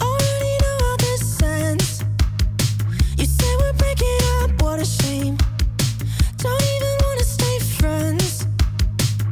[0.00, 2.02] Already know how this ends.
[3.18, 5.36] You say we're breaking up, what a shame.
[6.42, 8.46] Don't even wanna stay friends.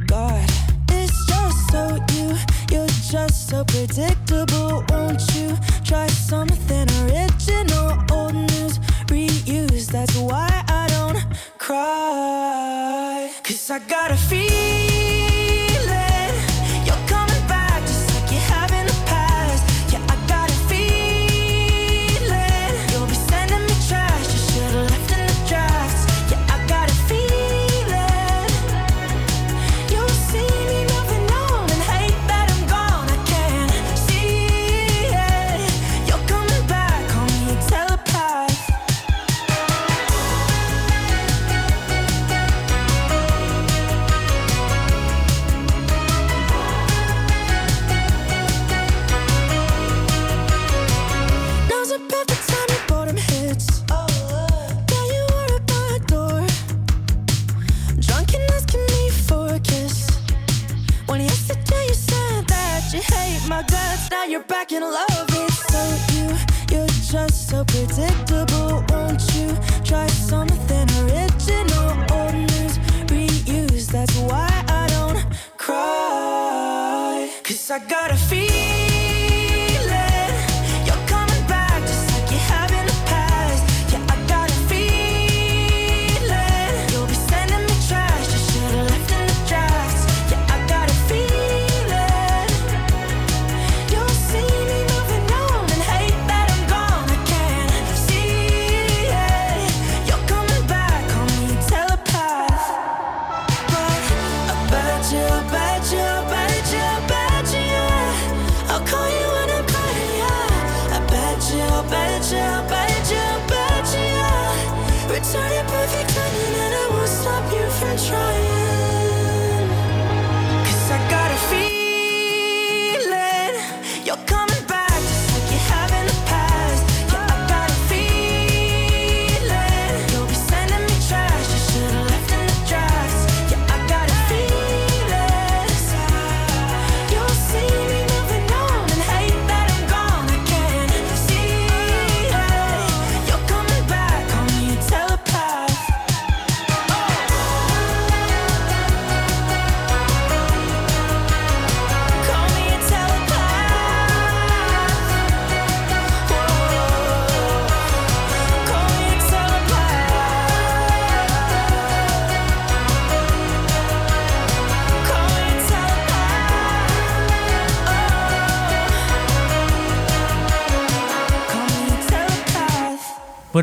[0.07, 0.49] God,
[0.89, 2.35] it's just so you,
[3.13, 4.83] just so predictable.
[4.89, 7.91] Won't you try something original?
[8.11, 9.85] Old news, reuse.
[9.85, 11.23] That's why I don't
[11.59, 13.31] cry.
[13.43, 15.22] Cause I got a feeling
[64.73, 65.12] In love.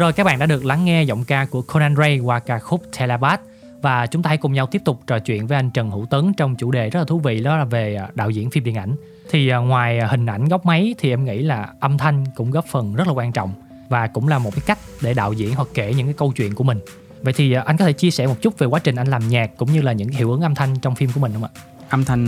[0.01, 2.83] Rồi các bạn đã được lắng nghe giọng ca của Conan Gray qua ca khúc
[2.99, 3.41] Telepath
[3.83, 6.33] và chúng ta hãy cùng nhau tiếp tục trò chuyện với anh Trần Hữu Tấn
[6.35, 8.75] trong chủ đề rất là thú vị đó là về à, đạo diễn phim điện
[8.75, 8.97] ảnh.
[9.31, 12.51] Thì à, ngoài à, hình ảnh góc máy thì em nghĩ là âm thanh cũng
[12.51, 13.53] góp phần rất là quan trọng
[13.89, 16.55] và cũng là một cái cách để đạo diễn hoặc kể những cái câu chuyện
[16.55, 16.81] của mình.
[17.23, 19.51] Vậy thì anh có thể chia sẻ một chút về quá trình anh làm nhạc
[19.57, 21.51] cũng như là những hiệu ứng âm thanh trong phim của mình không ạ?
[21.89, 22.27] âm thanh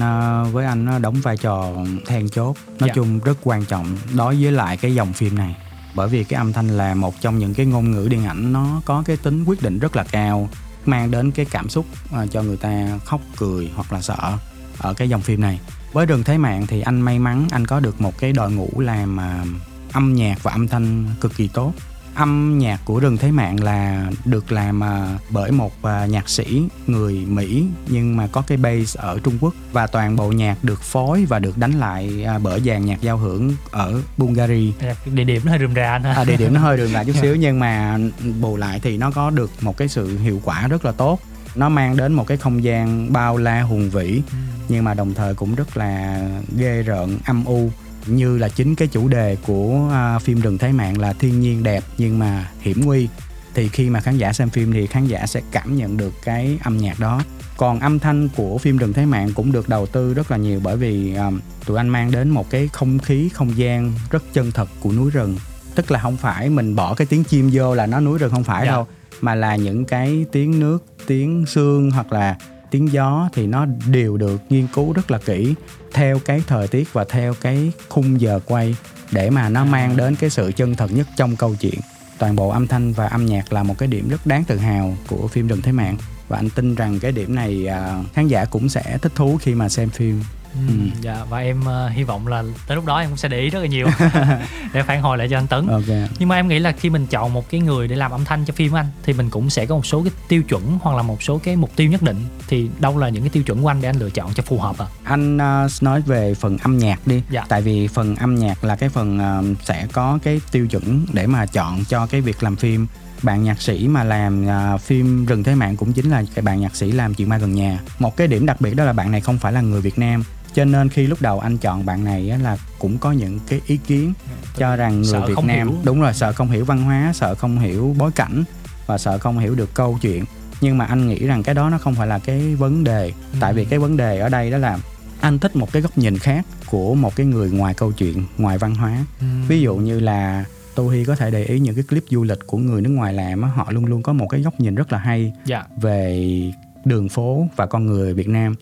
[0.52, 1.70] với anh nó đóng vai trò
[2.06, 2.94] then chốt nói Dạ.
[2.94, 5.54] chung rất quan trọng đối với lại cái dòng phim này
[5.94, 8.80] bởi vì cái âm thanh là một trong những cái ngôn ngữ điện ảnh, nó
[8.84, 10.48] có cái tính quyết định rất là cao,
[10.86, 14.38] mang đến cái cảm xúc à, cho người ta khóc, cười hoặc là sợ
[14.78, 15.60] ở cái dòng phim này.
[15.92, 18.70] Với rừng thế mạng thì anh may mắn anh có được một cái đội ngũ
[18.76, 19.44] làm à,
[19.92, 21.72] âm nhạc và âm thanh cực kỳ tốt
[22.14, 26.62] âm nhạc của rừng thế mạng là được làm à, bởi một à, nhạc sĩ
[26.86, 29.54] người Mỹ nhưng mà có cái base ở Trung Quốc.
[29.72, 33.16] Và toàn bộ nhạc được phối và được đánh lại à, bởi dàn nhạc giao
[33.16, 34.72] hưởng ở Bulgaria
[35.14, 36.12] địa điểm nó hơi rườm rà anh ha.
[36.12, 37.98] À, địa điểm nó hơi đường lại chút xíu nhưng mà
[38.40, 41.20] bù lại thì nó có được một cái sự hiệu quả rất là tốt.
[41.54, 44.22] Nó mang đến một cái không gian bao la hùng vĩ
[44.68, 46.20] nhưng mà đồng thời cũng rất là
[46.56, 47.70] ghê rợn âm u
[48.06, 51.62] như là chính cái chủ đề của à, phim rừng thế mạng là thiên nhiên
[51.62, 53.08] đẹp nhưng mà hiểm nguy.
[53.54, 56.58] Thì khi mà khán giả xem phim thì khán giả sẽ cảm nhận được cái
[56.62, 57.22] âm nhạc đó.
[57.56, 60.60] Còn âm thanh của phim rừng thế mạng cũng được đầu tư rất là nhiều
[60.62, 64.52] bởi vì um, tụi anh mang đến một cái không khí không gian rất chân
[64.52, 65.36] thật của núi rừng.
[65.74, 68.44] Tức là không phải mình bỏ cái tiếng chim vô là nó núi rừng không
[68.44, 68.72] phải Dạ.
[68.72, 68.86] đâu
[69.20, 72.36] mà là những cái tiếng nước tiếng sương hoặc là
[72.72, 75.54] tiếng gió thì nó đều được nghiên cứu rất là kỹ
[75.92, 78.76] theo cái thời tiết và theo cái khung giờ quay
[79.10, 81.80] để mà nó mang đến cái sự chân thật nhất trong câu chuyện.
[82.18, 84.96] Toàn bộ âm thanh và âm nhạc là một cái điểm rất đáng tự hào
[85.08, 85.96] của phim rừng thế mạng.
[86.28, 89.54] Và anh tin rằng cái điểm này à, khán giả cũng sẽ thích thú khi
[89.54, 90.20] mà xem phim
[90.54, 93.40] Ừ, dạ và em ờ, hy vọng là tới lúc đó em cũng sẽ để
[93.40, 93.86] ý rất là nhiều
[94.72, 95.66] để phản hồi lại cho anh Tấn.
[95.66, 96.08] Ok.
[96.18, 98.44] Nhưng mà em nghĩ là khi mình chọn một cái người để làm âm thanh
[98.44, 101.02] cho phim anh thì mình cũng sẽ có một số cái tiêu chuẩn hoặc là
[101.02, 102.16] một số cái mục tiêu nhất định.
[102.48, 104.58] Thì đâu là những cái tiêu chuẩn của anh để anh lựa chọn cho phù
[104.58, 107.22] hợp à anh à, nói về phần âm nhạc đi.
[107.30, 107.44] Dạ.
[107.48, 111.26] tại vì phần âm nhạc là cái phần à, sẽ có cái tiêu chuẩn để
[111.26, 112.86] mà chọn cho cái việc làm phim.
[113.22, 116.60] Bạn nhạc sĩ mà làm à, phim rừng thế mạng cũng chính là cái bạn
[116.60, 117.78] nhạc sĩ làm chuyện ma gần nhà.
[117.98, 120.22] Một cái điểm đặc biệt đó là bạn này không phải là người việt nam
[120.54, 123.60] cho nên khi lúc đầu anh chọn bạn này á, là cũng có những cái
[123.66, 124.12] ý kiến
[124.56, 125.78] cho rằng người Sợ Việt Nam hiểu.
[125.84, 128.44] đúng rồi sợ không hiểu văn hóa sợ không hiểu bối cảnh
[128.86, 130.24] và sợ không hiểu được câu chuyện.
[130.60, 133.12] Nhưng mà anh nghĩ rằng cái đó nó không phải là cái vấn đề.
[133.40, 134.78] Tại vì cái vấn đề ở đây đó là
[135.20, 138.58] anh thích một cái góc nhìn khác của một cái người ngoài câu chuyện ngoài
[138.58, 139.04] văn hóa.
[139.48, 142.38] Ví dụ như là tôi Hi có thể để ý những cái clip du lịch
[142.46, 144.92] của người nước ngoài làm á, họ luôn luôn có một cái góc nhìn rất
[144.92, 145.64] là hay dạ.
[145.76, 146.52] về
[146.84, 148.54] đường phố và con người Việt Nam.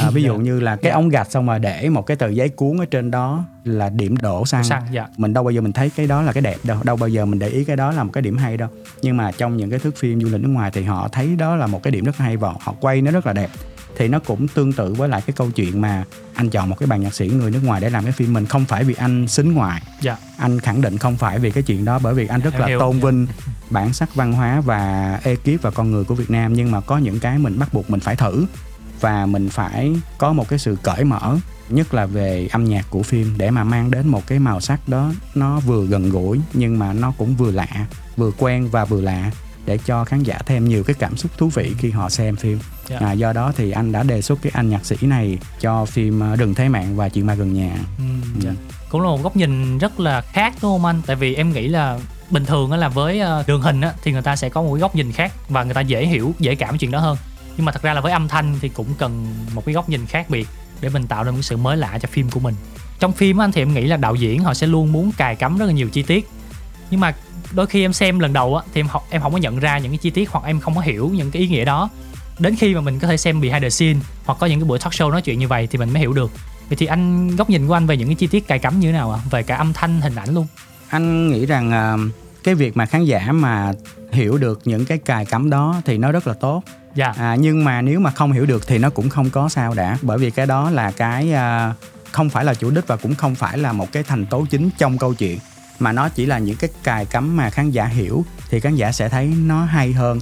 [0.00, 2.48] À, ví dụ như là cái ống gạch xong mà để một cái tờ giấy
[2.48, 5.06] cuốn ở trên đó là điểm đổ xăng, xăng dạ.
[5.16, 7.24] Mình đâu bao giờ mình thấy cái đó là cái đẹp đâu đâu bao giờ
[7.24, 8.68] mình để ý cái đó là một cái điểm hay đâu.
[9.02, 11.56] Nhưng mà trong những cái thước phim du lịch nước ngoài thì họ thấy đó
[11.56, 13.50] là một cái điểm rất hay và họ quay nó rất là đẹp
[13.98, 16.86] thì nó cũng tương tự với lại cái câu chuyện mà anh chọn một cái
[16.86, 18.46] bạn nhạc sĩ người nước ngoài để làm cái phim mình.
[18.46, 19.82] Không phải vì anh xính ngoại.
[20.00, 20.16] Dạ.
[20.36, 22.78] Anh khẳng định không phải vì cái chuyện đó bởi vì anh rất là hiểu.
[22.78, 23.26] tôn vinh
[23.70, 26.52] bản sắc văn hóa và ekip và con người của Việt Nam.
[26.52, 28.46] Nhưng mà có những cái mình bắt buộc mình phải thử
[29.00, 31.36] và mình phải có một cái sự cởi mở
[31.70, 34.88] nhất là về âm nhạc của phim để mà mang đến một cái màu sắc
[34.88, 39.00] đó nó vừa gần gũi nhưng mà nó cũng vừa lạ vừa quen và vừa
[39.00, 39.30] lạ
[39.66, 42.58] để cho khán giả thêm nhiều cái cảm xúc thú vị khi họ xem phim
[42.88, 42.98] Dạ.
[43.00, 46.20] à, do đó thì anh đã đề xuất cái anh nhạc sĩ này cho phim
[46.20, 47.76] ờ, Đừng Thế Mạng và Chuyện Ma Gần Nhà.
[47.98, 48.04] Ừ,
[48.40, 48.50] dạ.
[48.88, 51.02] cũng là một góc nhìn rất là khác đúng không anh?
[51.06, 51.98] Tại vì em nghĩ là
[52.30, 54.74] bình thường á là với ờ, đường hình á thì người ta sẽ có một
[54.74, 57.16] cái góc nhìn khác và người ta dễ hiểu dễ cảm chuyện đó hơn.
[57.56, 60.06] Nhưng mà thật ra là với âm thanh thì cũng cần một cái góc nhìn
[60.06, 60.48] khác biệt
[60.80, 62.54] để mình tạo ra một sự mới lạ cho phim của mình.
[63.00, 65.58] Trong phim anh thì em nghĩ là đạo diễn họ sẽ luôn muốn cài cắm
[65.58, 66.28] rất là nhiều chi tiết.
[66.90, 67.14] Nhưng mà
[67.52, 69.78] đôi khi em xem lần đầu á thì em học em không có nhận ra
[69.78, 71.88] những cái chi tiết hoặc em không có hiểu những cái ý nghĩa đó
[72.38, 74.78] đến khi mà mình có thể xem behind the scene hoặc có những cái buổi
[74.78, 76.30] talk show nói chuyện như vậy thì mình mới hiểu được.
[76.68, 78.86] Vậy thì anh góc nhìn của anh về những cái chi tiết cài cắm như
[78.88, 79.20] thế nào ạ?
[79.30, 80.46] Về cả âm thanh hình ảnh luôn.
[80.88, 81.96] Anh nghĩ rằng à,
[82.44, 83.72] cái việc mà khán giả mà
[84.12, 86.62] hiểu được những cái cài cắm đó thì nó rất là tốt.
[86.94, 87.14] Dạ.
[87.18, 89.98] À, nhưng mà nếu mà không hiểu được thì nó cũng không có sao đã.
[90.02, 91.74] Bởi vì cái đó là cái à,
[92.12, 94.70] không phải là chủ đích và cũng không phải là một cái thành tố chính
[94.78, 95.38] trong câu chuyện.
[95.78, 98.92] Mà nó chỉ là những cái cài cắm mà khán giả hiểu thì khán giả
[98.92, 100.18] sẽ thấy nó hay hơn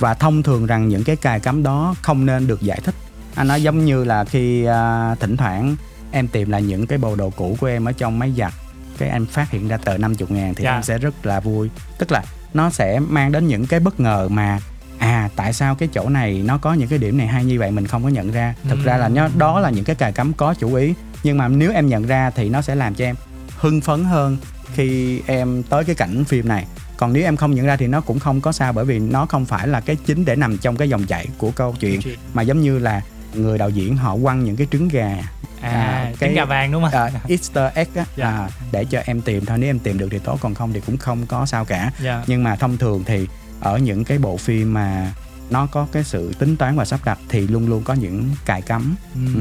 [0.00, 2.94] và thông thường rằng những cái cài cắm đó không nên được giải thích.
[3.34, 5.76] Anh nói giống như là khi à, thỉnh thoảng
[6.12, 8.52] em tìm lại những cái bộ đồ cũ của em ở trong máy giặt
[8.98, 10.72] cái em phát hiện ra tờ 50 ngàn thì Dạ.
[10.74, 11.70] em sẽ rất là vui.
[11.98, 12.22] Tức là
[12.54, 14.58] nó sẽ mang đến những cái bất ngờ mà
[14.98, 17.70] à tại sao cái chỗ này nó có những cái điểm này hay như vậy
[17.70, 18.54] mình không có nhận ra.
[18.68, 20.94] Thực ra là nó đó là những cái cài cắm có chủ ý.
[21.22, 23.16] Nhưng mà nếu em nhận ra thì nó sẽ làm cho em
[23.58, 24.36] hưng phấn hơn
[24.74, 26.66] khi em tới cái cảnh phim này
[27.00, 29.26] còn nếu em không nhận ra thì nó cũng không có sao bởi vì nó
[29.26, 32.00] không phải là cái chính để nằm trong cái dòng chảy của câu chuyện
[32.34, 33.02] mà giống như là
[33.34, 35.16] người đạo diễn họ quăng những cái trứng gà
[35.60, 38.26] à, À, trứng cái- gà vàng đúng không à, Easter egg á, Dạ.
[38.26, 39.44] à, để cho em tìm.
[39.44, 41.90] Thôi nếu em tìm được thì tốt còn không thì cũng không có sao cả.
[42.02, 42.24] Dạ.
[42.26, 43.26] Nhưng mà thông thường thì
[43.60, 45.12] ở những cái bộ phim mà
[45.50, 48.62] nó có cái sự tính toán và sắp đặt thì luôn luôn có những cài
[48.62, 48.94] cắm.
[49.14, 49.40] Ừ.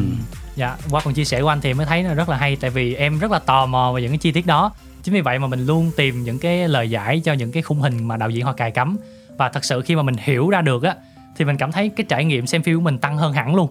[0.56, 2.70] dạ qua phần chia sẻ của anh thì mới thấy nó rất là hay tại
[2.70, 4.72] vì em rất là tò mò về những cái chi tiết đó
[5.04, 7.80] chính vì vậy mà mình luôn tìm những cái lời giải cho những cái khung
[7.80, 8.98] hình mà đạo diễn họ cài cắm.
[9.38, 10.96] Và thật sự khi mà mình hiểu ra được á
[11.38, 13.70] thì mình cảm thấy cái trải nghiệm xem phim của mình tăng hơn hẳn luôn.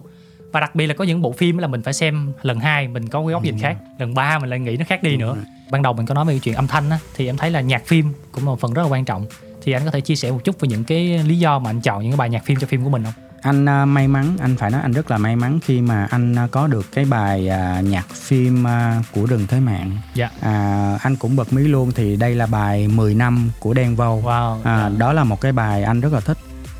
[0.51, 3.09] Và đặc biệt là có những bộ phim là mình phải xem lần hai mình
[3.09, 3.77] có cái góc nhìn khác.
[3.99, 5.35] Lần ba mình lại nghĩ nó khác đi nữa.
[5.71, 7.85] ban đầu mình có nói về chuyện âm thanh á thì em thấy là nhạc
[7.85, 9.25] phim cũng là một phần rất là quan trọng.
[9.61, 11.81] Thì anh có thể chia sẻ một chút về những cái lý do mà anh
[11.81, 14.37] chọn những cái bài nhạc phim cho phim của mình không anh à, may mắn
[14.39, 17.05] anh phải nói anh rất là may mắn khi mà anh à, có được cái
[17.05, 18.65] bài à, nhạc phim
[19.11, 19.97] của rừng thế mạng.
[20.13, 20.29] Dạ.
[20.41, 24.23] À, anh cũng bật mí luôn thì đây là bài 10 năm của Đen Vâu.
[24.25, 24.57] Wow.
[24.63, 26.37] À, đó là một cái bài anh rất là thích.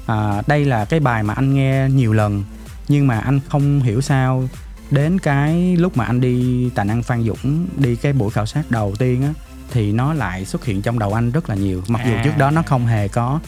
[0.08, 2.44] À, đây là cái bài mà anh nghe nhiều lần
[2.88, 4.50] nhưng mà anh không hiểu sao
[4.92, 8.72] đến cái lúc mà anh đi tài năng Phan Dũng đi cái buổi khảo sát
[8.72, 9.34] đầu tiên á
[9.72, 12.22] thì nó lại xuất hiện trong đầu anh rất là nhiều mặc dù À.
[12.24, 13.40] trước đó nó không hề có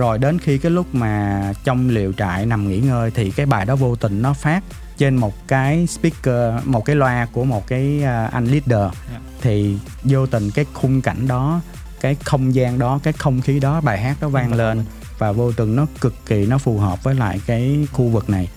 [0.00, 3.66] rồi đến khi cái lúc mà trong liều trại nằm nghỉ ngơi thì cái bài
[3.66, 4.64] đó vô tình nó phát
[4.98, 8.94] trên một cái speaker một cái loa của một cái à, anh leader.
[9.12, 9.20] Dạ.
[9.40, 11.60] thì vô tình cái khung cảnh đó
[12.00, 14.84] cái không gian đó cái không khí đó bài hát đó vang lên
[15.18, 18.48] và vô tình nó cực kỳ nó phù hợp với lại cái khu vực này.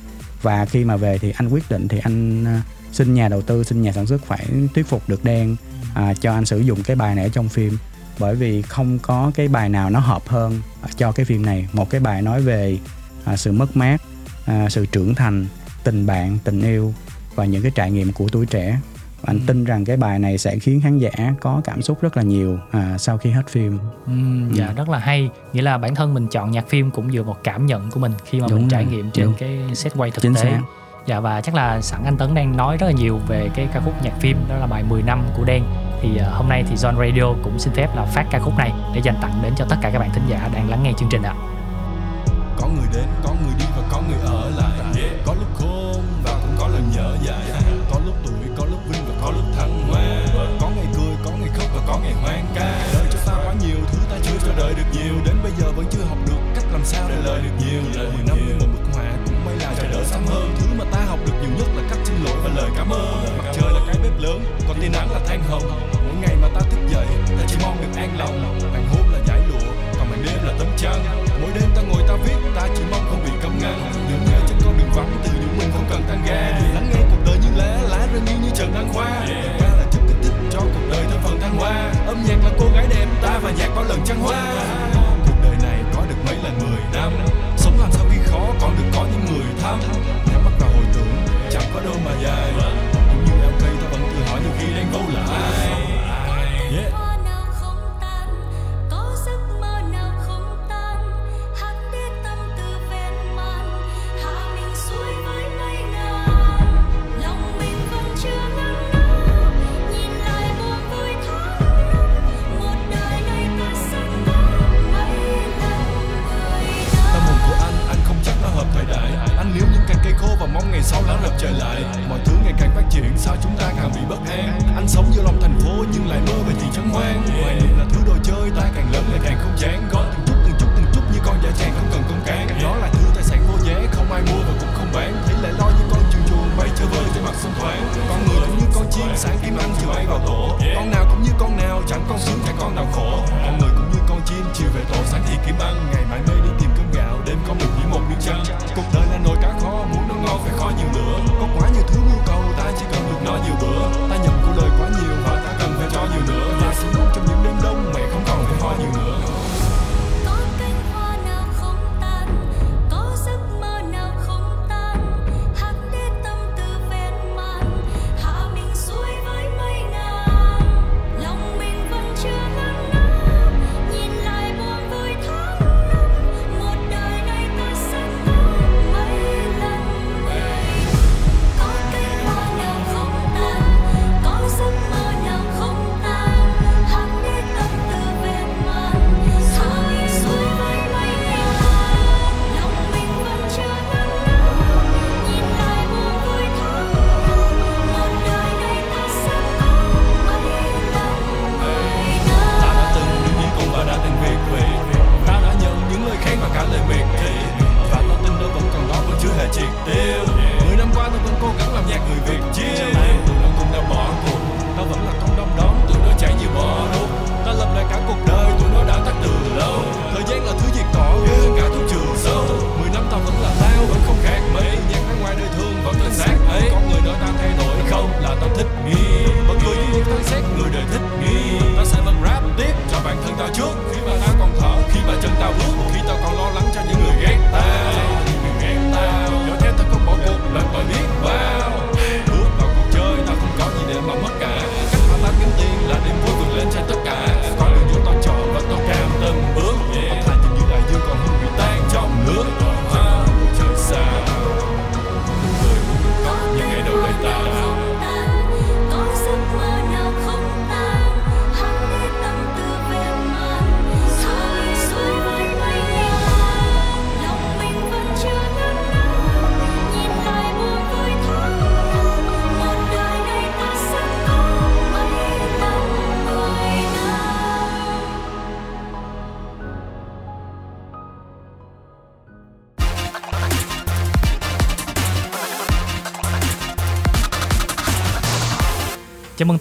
[0.42, 3.64] Và khi mà về thì anh quyết định thì anh à, xin nhà đầu tư
[3.64, 5.56] xin nhà sản xuất phải thuyết phục được đen
[5.94, 7.78] à, cho anh sử dụng cái bài này ở trong phim
[8.20, 10.60] bởi vì không có cái bài nào nó hợp hơn
[10.98, 11.68] cho cái phim này.
[11.74, 12.78] Một cái bài nói về
[13.26, 14.02] à, sự mất mát
[14.46, 15.46] à, sự trưởng thành
[15.84, 16.94] tình bạn tình yêu
[17.36, 18.80] và những cái trải nghiệm của tuổi trẻ.
[19.22, 21.12] Và anh tin rằng cái bài này sẽ khiến khán giả
[21.42, 23.80] có cảm xúc rất là nhiều à, sau khi hết phim.
[24.06, 25.30] Ừm, dạ rất là hay.
[25.54, 28.12] Nghĩa là bản thân mình chọn nhạc phim cũng dựa vào cảm nhận của mình
[28.26, 29.36] khi mà Đúng mình trải nghiệm trên đúng.
[29.40, 30.42] cái set quay thực chính tế.
[30.42, 30.62] xác
[31.06, 33.80] dạ và chắc là sẵn anh Tấn đang nói rất là nhiều về cái ca
[33.80, 35.64] khúc nhạc phim đó là bài 10 năm của Đen
[36.02, 38.72] thì uh, hôm nay thì John Radio cũng xin phép là phát ca khúc này
[38.96, 41.10] để dành tặng đến cho tất cả các bạn thính giả đang lắng nghe chương
[41.12, 41.44] trình ạ À.
[42.62, 45.16] có người đến có người đi và có người ở lại Yeah.
[45.26, 47.42] có lúc khôn và cũng có lần nhớ dại
[47.92, 50.50] có lúc tuổi có lúc vinh và có lúc thăng hoa Yeah.
[50.62, 53.54] có ngày cười có ngày khóc và có ngày hoang ca đời cho ta quá
[53.62, 56.40] nhiều thứ ta chưa cho đời được nhiều đến bây giờ vẫn chưa học được
[56.56, 57.82] cách làm sao để lời được nhiều
[64.84, 65.64] tia nắng là than hồng.
[65.94, 67.06] Mỗi ngày mà ta thức dậy,
[67.38, 68.60] ta chỉ mong được an lòng.
[68.74, 71.06] Màn hôn là giải lụa, còn màn đêm là tấm trăng
[71.42, 73.92] mỗi đêm ta ngồi ta viết, ta chỉ mong không bị cấm ngăn.
[74.10, 76.42] Những ngày trên con đường vắng từ những mình không cần tăng ga.
[76.76, 79.26] Lắng nghe cuộc đời như lá lá rơi nghiêng như trần đăng khoa
[79.60, 81.92] ca là chất kích thích cho cuộc đời thêm phần thăng hoa.
[82.08, 84.54] Âm nhạc là cô gái đẹp, ta và nhạc bao lần trăng hoa.
[85.28, 87.12] Cuộc đời này có được mấy lần mười năm.
[87.58, 89.80] Sống làm sao khi khó, còn được có những người thăm.
[90.32, 91.08] Nhắm mắt vào hồi tưởng,
[91.52, 92.54] chẳng có đâu mà dài
[94.28, 95.24] hỏi nhiều khi đang vô lại
[96.72, 97.03] yeah.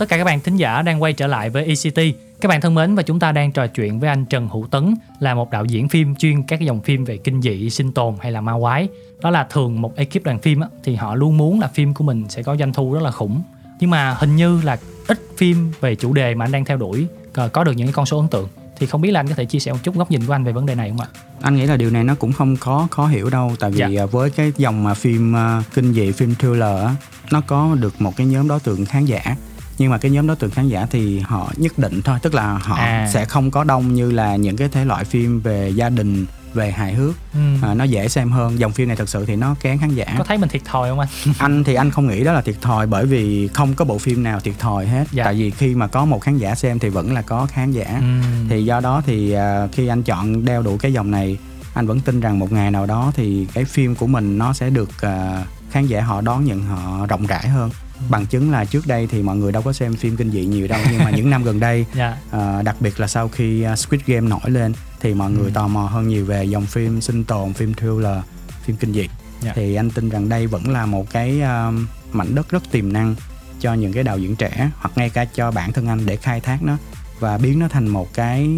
[0.03, 2.17] Tất cả các bạn thính giả đang quay trở lại với ECT.
[2.41, 4.95] Các bạn thân mến và chúng ta đang trò chuyện với anh Trần Hữu Tấn
[5.21, 8.33] là một đạo diễn phim chuyên các dòng phim về kinh dị, sinh tồn hay
[8.33, 8.89] là ma quái.
[9.21, 12.25] Đó là thường một ekip đoàn phim thì họ luôn muốn là phim của mình
[12.29, 13.43] sẽ có doanh thu rất là khủng.
[13.81, 14.77] Nhưng mà hình như là
[15.09, 17.07] ít phim về chủ đề mà anh đang theo đuổi
[17.53, 18.49] có được những cái con số ấn tượng.
[18.79, 20.45] Thì không biết là anh có thể chia sẻ một chút góc nhìn của anh
[20.45, 21.07] về vấn đề này không ạ?
[21.43, 24.03] anh nghĩ là điều này nó cũng không khó khó hiểu đâu tại vì Dạ.
[24.03, 26.89] à, với cái dòng mà phim à, kinh dị phim thriller
[27.33, 29.37] nó có được một cái nhóm đối tượng khán giả
[29.79, 32.59] nhưng mà cái nhóm đối tượng khán giả thì họ nhất định thôi tức là
[32.63, 33.11] họ À.
[33.13, 36.71] sẽ không có đông như là những cái thể loại phim về gia đình về
[36.71, 37.39] hài hước Ừ.
[37.63, 40.05] à, nó dễ xem hơn dòng phim này thật sự thì nó kén khán giả
[40.19, 41.09] Có thấy mình thiệt thòi không anh?
[41.39, 44.23] anh thì anh không nghĩ đó là thiệt thòi bởi vì không có bộ phim
[44.23, 45.25] nào thiệt thòi hết Dạ.
[45.25, 47.97] tại vì khi mà có một khán giả xem thì vẫn là có khán giả
[48.01, 48.07] Ừ.
[48.51, 51.39] thì do đó thì à, khi anh chọn đeo đủ cái dòng này
[51.75, 54.71] anh vẫn tin rằng một ngày nào đó thì cái phim của mình nó sẽ
[54.71, 57.71] được à, khán giả họ đón nhận họ rộng rãi hơn
[58.11, 60.69] bằng chứng là trước đây thì mọi người đâu có xem phim kinh dị nhiều
[60.69, 62.17] đâu nhưng mà những năm gần đây Dạ.
[62.31, 65.51] à, đặc biệt là sau khi à, Squid Game nổi lên thì mọi người Ừ.
[65.55, 68.19] tò mò hơn nhiều về dòng phim sinh tồn phim thriller
[68.63, 69.09] phim kinh dị
[69.41, 69.53] Dạ.
[69.55, 71.71] thì anh tin rằng đây vẫn là một cái à,
[72.13, 73.15] mảnh đất rất tiềm năng
[73.61, 76.41] cho những cái đạo diễn trẻ hoặc ngay cả cho bản thân anh để khai
[76.41, 76.77] thác nó
[77.21, 78.49] và biến nó thành một cái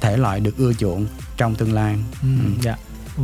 [0.00, 2.28] thể loại được ưa chuộng trong tương lai Ừ,
[2.62, 2.76] dạ.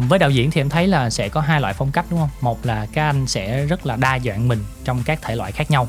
[0.08, 2.28] Với đạo diễn thì em thấy là sẽ có hai loại phong cách đúng không?
[2.40, 5.70] Một là các anh sẽ rất là đa dạng mình trong các thể loại khác
[5.70, 5.88] nhau.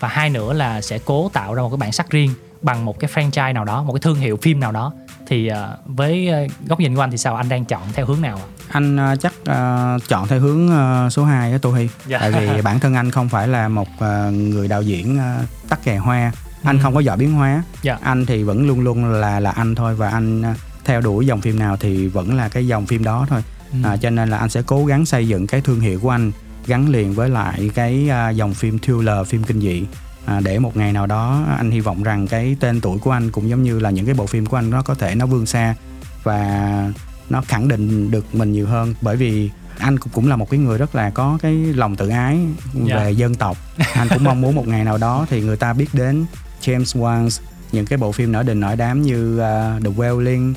[0.00, 2.98] Và hai nữa là sẽ cố tạo ra một cái bản sắc riêng bằng một
[3.00, 4.92] cái franchise nào đó, một cái thương hiệu phim nào đó.
[5.26, 7.36] Thì ờ, với ờ, góc nhìn của anh thì sao?
[7.36, 8.46] Anh đang chọn theo hướng nào ạ?
[8.72, 12.18] anh à, chắc à, chọn theo hướng à, số 2 đó Tô Hy Dạ.
[12.18, 15.38] tại vì bản thân anh không phải là một à, người đạo diễn à,
[15.68, 16.32] tắc kè hoa
[16.62, 16.82] anh Ừ.
[16.82, 17.98] không có giỏi biến hóa Dạ.
[18.02, 20.54] anh thì vẫn luôn luôn là là anh thôi và anh à,
[20.90, 23.78] theo đuổi dòng phim nào thì vẫn là cái dòng phim đó thôi Ừ.
[23.84, 26.32] à, cho nên là anh sẽ cố gắng xây dựng cái thương hiệu của anh
[26.66, 29.84] gắn liền với lại cái à, dòng phim thriller phim kinh dị
[30.26, 33.30] à, để một ngày nào đó anh hy vọng rằng cái tên tuổi của anh
[33.30, 35.46] cũng giống như là những cái bộ phim của anh nó có thể nó vươn
[35.46, 35.74] xa
[36.22, 36.92] và
[37.30, 40.78] nó khẳng định được mình nhiều hơn bởi vì anh cũng là một cái người
[40.78, 42.38] rất là có cái lòng tự ái
[42.86, 42.96] Dạ.
[42.96, 43.56] về dân tộc
[43.94, 46.24] anh cũng mong muốn một ngày nào đó thì người ta biết đến
[46.62, 47.40] James Wan
[47.72, 50.54] những cái bộ phim nổi đình nổi đám như uh, The Wailing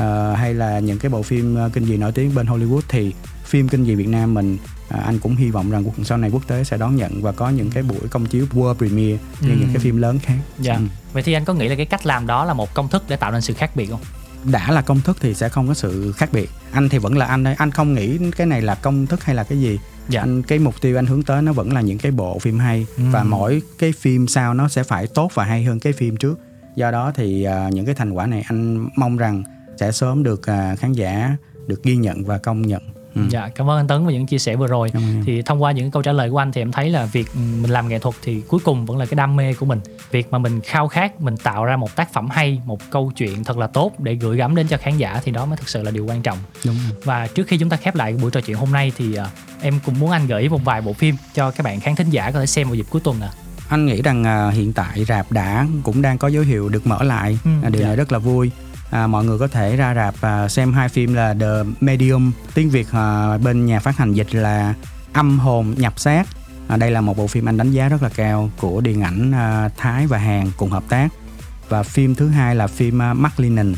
[0.00, 3.12] uh, hay là những cái bộ phim uh, kinh dị nổi tiếng bên Hollywood thì
[3.44, 6.42] phim kinh dị Việt Nam mình à, anh cũng hy vọng rằng sau này quốc
[6.48, 9.56] tế sẽ đón nhận và có những cái buổi công chiếu world premiere như Ừ.
[9.60, 10.74] những cái phim lớn khác Dạ.
[10.74, 10.80] Ừ.
[11.12, 13.16] Vậy thì anh có nghĩ là cái cách làm đó là một công thức để
[13.16, 14.00] tạo nên sự khác biệt không?
[14.52, 17.26] đã là công thức thì sẽ không có sự khác biệt anh thì vẫn là
[17.26, 19.78] anh đấy anh không nghĩ cái này là công thức hay là cái gì
[20.08, 20.20] Dạ.
[20.20, 22.86] anh cái mục tiêu anh hướng tới nó vẫn là những cái bộ phim hay
[22.96, 23.02] Ừ.
[23.12, 26.38] và mỗi cái phim sau nó sẽ phải tốt và hay hơn cái phim trước
[26.76, 29.42] do đó thì à, những cái thành quả này anh mong rằng
[29.76, 32.82] sẽ sớm được à, khán giả được ghi nhận và công nhận
[33.14, 33.20] Ừ.
[33.30, 34.92] Dạ, cảm ơn anh Tấn về những chia sẻ vừa rồi.
[35.26, 37.38] Thì thông qua những câu trả lời của anh thì em thấy là việc ừ,
[37.60, 39.80] mình làm nghệ thuật thì cuối cùng vẫn là cái đam mê của mình.
[40.10, 43.44] Việc mà mình khao khát mình tạo ra một tác phẩm hay, một câu chuyện
[43.44, 45.82] thật là tốt để gửi gắm đến cho khán giả thì đó mới thực sự
[45.82, 46.38] là điều quan trọng.
[46.64, 46.98] đúng rồi.
[47.04, 49.26] Và trước khi chúng ta khép lại buổi trò chuyện hôm nay thì à,
[49.60, 52.10] em cũng muốn anh gợi ý một vài bộ phim cho các bạn khán thính
[52.10, 53.30] giả có thể xem vào dịp cuối tuần ạ.
[53.68, 57.02] anh nghĩ rằng à, hiện tại rạp đã cũng đang có dấu hiệu được mở
[57.02, 57.86] lại Ừ, à, điều dạ.
[57.86, 58.50] này rất là vui
[58.90, 62.70] à, mọi người có thể ra rạp à, xem hai phim là The Medium tiếng
[62.70, 64.74] Việt à, bên nhà phát hành dịch là
[65.12, 66.26] âm hồn nhập xác.
[66.68, 69.32] À, đây là một bộ phim anh đánh giá rất là cao của điện ảnh
[69.32, 71.08] à, Thái và Hàn cùng hợp tác.
[71.68, 73.74] Và phim thứ hai là phim uh, Mark Linen.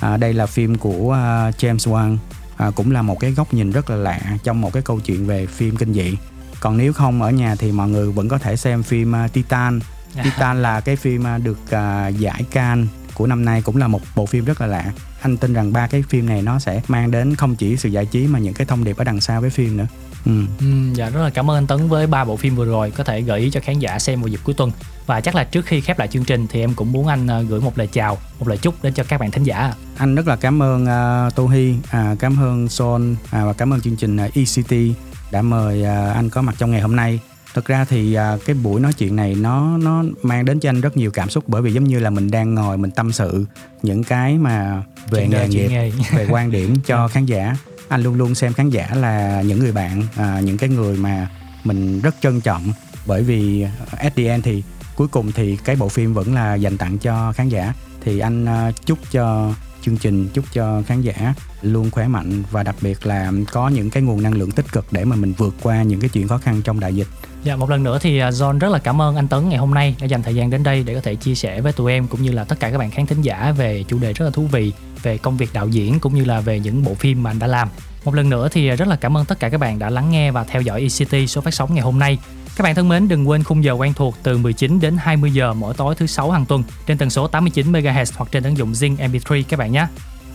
[0.00, 2.16] À, đây là phim của à, James Wan.
[2.56, 5.26] À, cũng là một cái góc nhìn rất là lạ trong một cái câu chuyện
[5.26, 6.16] về phim kinh dị.
[6.60, 9.80] Còn nếu không ở nhà thì mọi người vẫn có thể xem phim à, Titan.
[10.24, 12.88] Titan là cái phim à, được à, giải Cannes
[13.20, 14.92] của năm nay cũng là một bộ phim rất là lạ.
[15.20, 18.06] Anh tin rằng ba cái phim này nó sẽ mang đến không chỉ sự giải
[18.06, 19.86] trí mà những cái thông điệp ở đằng sau với phim nữa.
[20.26, 20.32] Ừ.
[20.60, 22.90] Ừ, dạ rất là cảm ơn anh Tấn với ba bộ phim vừa rồi.
[22.90, 24.72] Có thể gợi ý cho khán giả xem vào dịp cuối tuần.
[25.06, 27.42] Và chắc là trước khi khép lại chương trình thì em cũng muốn anh ờ,
[27.42, 29.74] gửi một lời chào một lời chúc đến cho các bạn thính giả.
[29.96, 33.72] Anh rất là cảm ơn uh, Tô Hy à, cảm ơn Son à, và cảm
[33.72, 34.96] ơn chương trình uh, ECT
[35.30, 37.20] đã mời à, anh có mặt trong ngày hôm nay
[37.54, 40.80] thực ra thì à, cái buổi nói chuyện này nó nó mang đến cho anh
[40.80, 43.46] rất nhiều cảm xúc bởi vì giống như là mình đang ngồi mình tâm sự
[43.82, 47.56] những cái mà về nghề nghiệp về quan điểm cho khán giả.
[47.88, 51.28] Anh luôn luôn xem khán giả là những người bạn à, những cái người mà
[51.64, 52.72] mình rất trân trọng
[53.06, 54.62] bởi vì end thì
[54.96, 57.74] cuối cùng thì cái bộ phim vẫn là dành tặng cho khán giả.
[58.04, 62.62] Thì anh à, chúc cho chương trình chúc cho khán giả luôn khỏe mạnh và
[62.62, 65.54] đặc biệt là có những cái nguồn năng lượng tích cực để mà mình vượt
[65.62, 67.08] qua những cái chuyện khó khăn trong đại dịch
[67.44, 69.74] Dạ một lần nữa thì à, John rất là cảm ơn anh Tấn ngày hôm
[69.74, 72.06] nay đã dành thời gian đến đây để có thể chia sẻ với tụi em
[72.06, 74.30] cũng như là tất cả các bạn khán thính giả về chủ đề rất là
[74.30, 74.72] thú vị
[75.02, 77.46] về công việc đạo diễn cũng như là về những bộ phim mà anh đã
[77.46, 77.68] làm.
[78.04, 80.10] Một lần nữa thì à, rất là cảm ơn tất cả các bạn đã lắng
[80.10, 82.18] nghe và theo dõi ECT số phát sóng ngày hôm nay.
[82.60, 85.54] Các bạn thân mến, đừng quên khung giờ quen thuộc từ 19 đến 20 giờ
[85.54, 88.72] mỗi tối thứ sáu hàng tuần trên tần số 89 MHz hoặc trên ứng dụng
[88.72, 89.86] Zing MP3 các bạn nhé.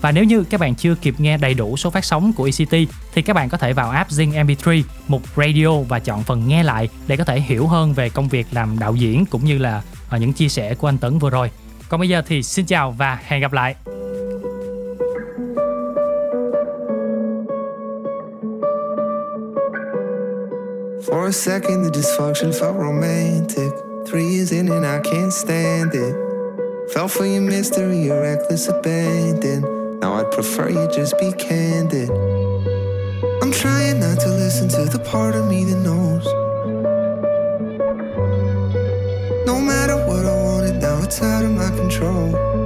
[0.01, 2.91] Và nếu như các bạn chưa kịp nghe đầy đủ số phát sóng của ECT
[3.13, 6.63] thì các bạn có thể vào app Zing MP3, mục Radio và chọn phần nghe
[6.63, 9.82] lại để có thể hiểu hơn về công việc làm đạo diễn cũng như là
[10.09, 11.51] ờ, những chia sẻ của anh Tấn vừa rồi.
[11.89, 13.76] Còn bây giờ thì xin chào và hẹn gặp lại.
[21.06, 23.72] For a second, the dysfunction felt romantic.
[24.08, 26.16] Three years in and I can't stand it.
[26.93, 29.99] Fell for your mystery, your reckless abandon.
[29.99, 32.10] Now I'd prefer you just be candid.
[33.39, 36.26] I'm trying not to listen to the part of me that knows.
[39.45, 42.64] No matter what I wanted, now it's out of my control.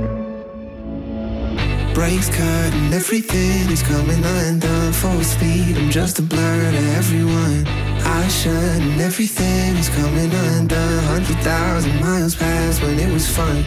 [1.94, 4.94] Brakes cut and everything is coming undone.
[4.94, 7.68] Full speed, I'm just a blur to everyone.
[8.04, 11.04] I shut and everything is coming undone.
[11.04, 13.64] Hundred thousand miles past when it was fun.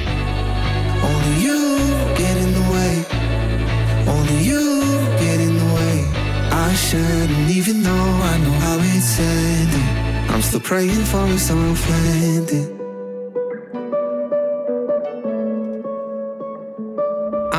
[1.10, 1.78] Only you
[2.16, 2.94] get in the way.
[4.06, 5.98] Only you get in the way.
[6.50, 7.90] I shouldn't, even though
[8.30, 10.30] I know how it's ending.
[10.32, 12.81] I'm still praying for a soft landing.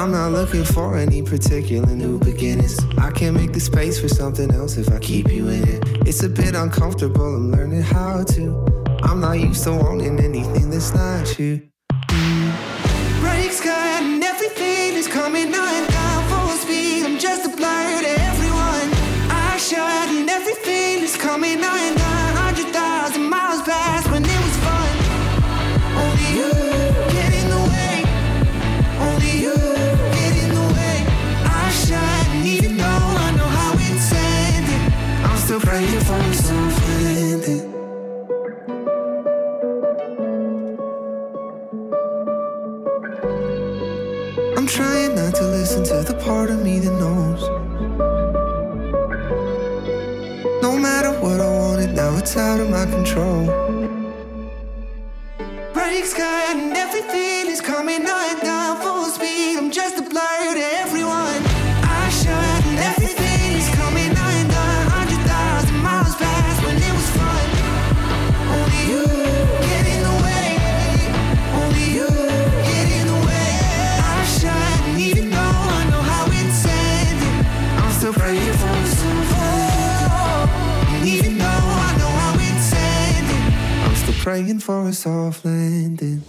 [0.03, 2.77] I'm not looking for any particular new beginnings.
[2.97, 5.81] I can't make the space for something else if I keep you in it.
[6.05, 8.97] It's a bit uncomfortable, I'm learning how to.
[9.01, 11.72] I'm not used to wanting anything that's not you.
[45.75, 47.41] Listen to the part of me that knows.
[50.61, 53.47] No matter what I wanted, now it's out of my control.
[55.73, 56.42] Cut
[84.23, 86.23] praying for a soft landing.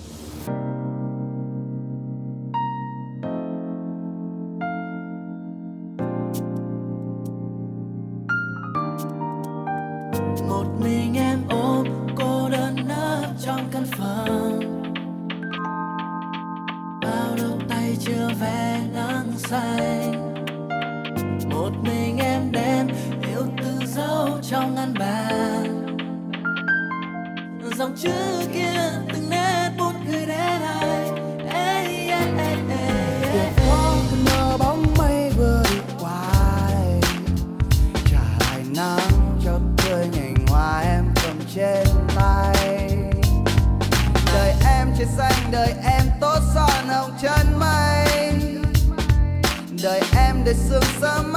[50.55, 51.34] Em để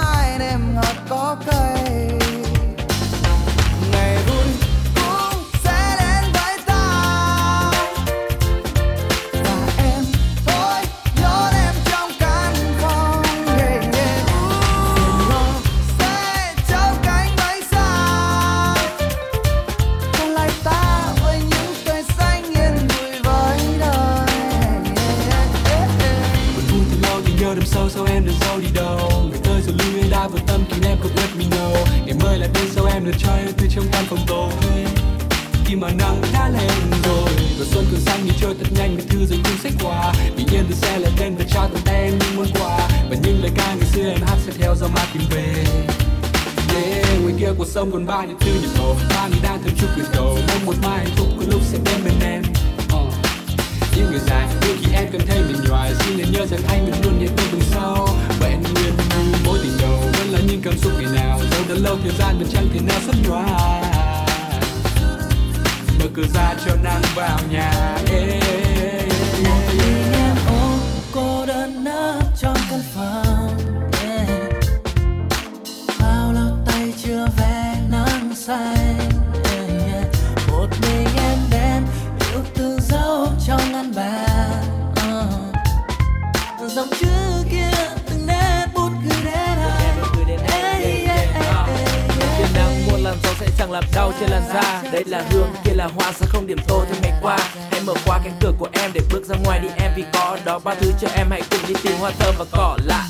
[93.68, 94.84] chẳng làm đau trên làn da.
[94.91, 97.38] Đây là hương, kia là hoa, sao không điểm tô thêm ngày qua?
[97.72, 100.38] Hãy mở qua cánh cửa của em để bước ra ngoài đi em Vì có
[100.45, 101.28] đó ba thứ cho em.
[101.30, 103.03] Hãy cùng đi tìm hoa thơm và cỏ lạ.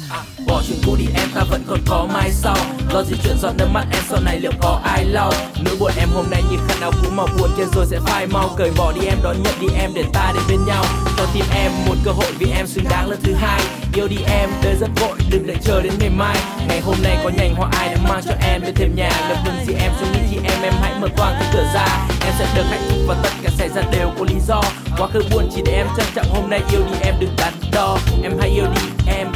[0.47, 2.55] Bỏ chuyện cũ đi em ta vẫn còn có mai sau.
[2.93, 5.31] Lo gì chuyện giọt nước mắt em sau này liệu có ai lau?
[5.65, 8.27] Nỗi buồn em hôm nay như khăn áo cũ màu buồn kia rồi sẽ phai
[8.27, 8.49] mau.
[8.57, 10.85] Cởi bỏ đi em đón nhận đi em để ta đến bên nhau.
[11.17, 13.61] Cho tim em một cơ hội vì em xứng đáng lần thứ hai.
[13.93, 16.35] Yêu đi em, đời rất vội, đừng đợi chờ đến ngày mai.
[16.67, 19.11] Ngày hôm nay có nhành hoa ai đã mang cho em bên thềm nhà.
[19.29, 22.07] Lập mừng gì em suy nghĩ khi em em hãy mở toang cái cửa ra.
[22.25, 24.61] Em sẽ được hạnh phúc và tất cả xảy ra đều có lý do.
[24.97, 27.53] Quá khứ buồn chỉ để em trân trọng hôm nay yêu đi em đừng đắn
[27.71, 27.97] đo.
[28.23, 29.27] Em hãy yêu đi em,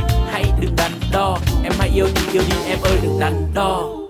[0.41, 1.37] hãy đừng đắn đo.
[1.63, 4.00] Em hãy yêu đi, yêu đi em ơi đừng đắn đo.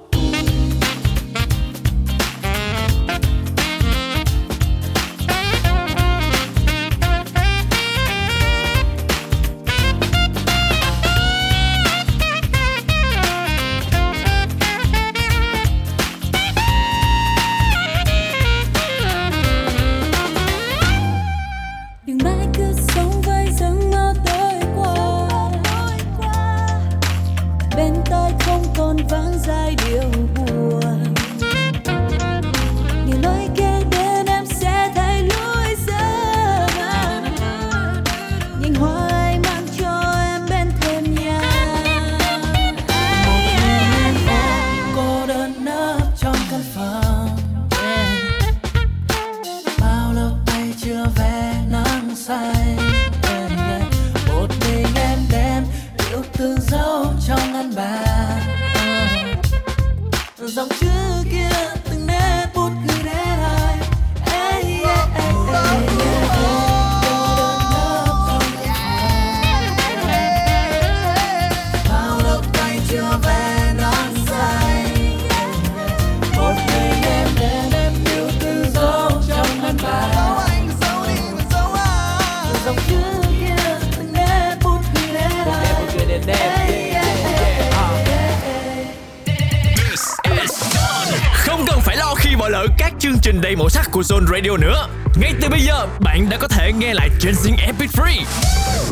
[93.51, 94.87] Chương đầy màu sắc của Zone Radio nữa.
[95.15, 98.23] Ngay từ bây giờ, bạn đã có thể nghe lại trên Zing MP3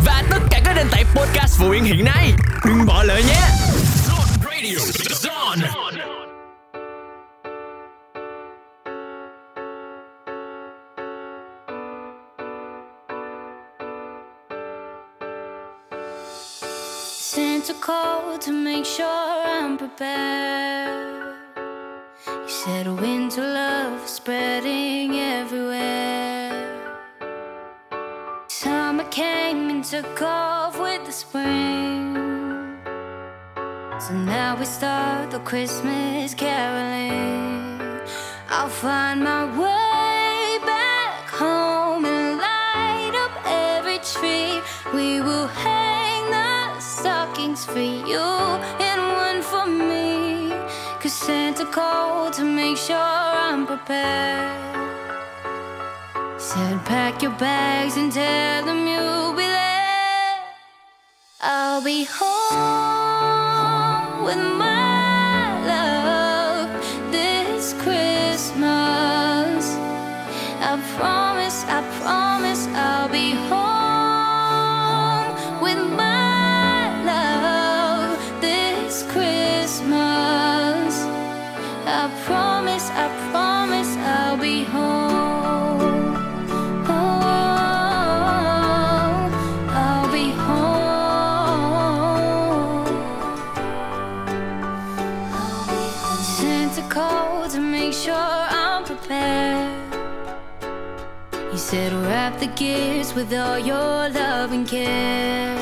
[0.05, 2.33] và tất cả các nền tảng podcast phổ biến hiện nay.
[2.65, 3.41] Đừng bỏ lỡ nhé.
[34.09, 37.79] So now we start the Christmas caroling.
[38.49, 44.61] I'll find my way back home and light up every tree.
[44.95, 48.25] We will hang the stockings for you
[48.87, 50.57] and one for me.
[50.99, 54.49] Cause Santa called to make sure I'm prepared.
[56.41, 60.39] Said, pack your bags and tell them you'll be there.
[61.41, 62.98] I'll be home
[82.01, 83.48] I promise, I promise
[101.69, 105.55] said, wrap the gifts with all your love and care.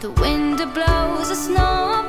[0.00, 2.07] The wind blows the snow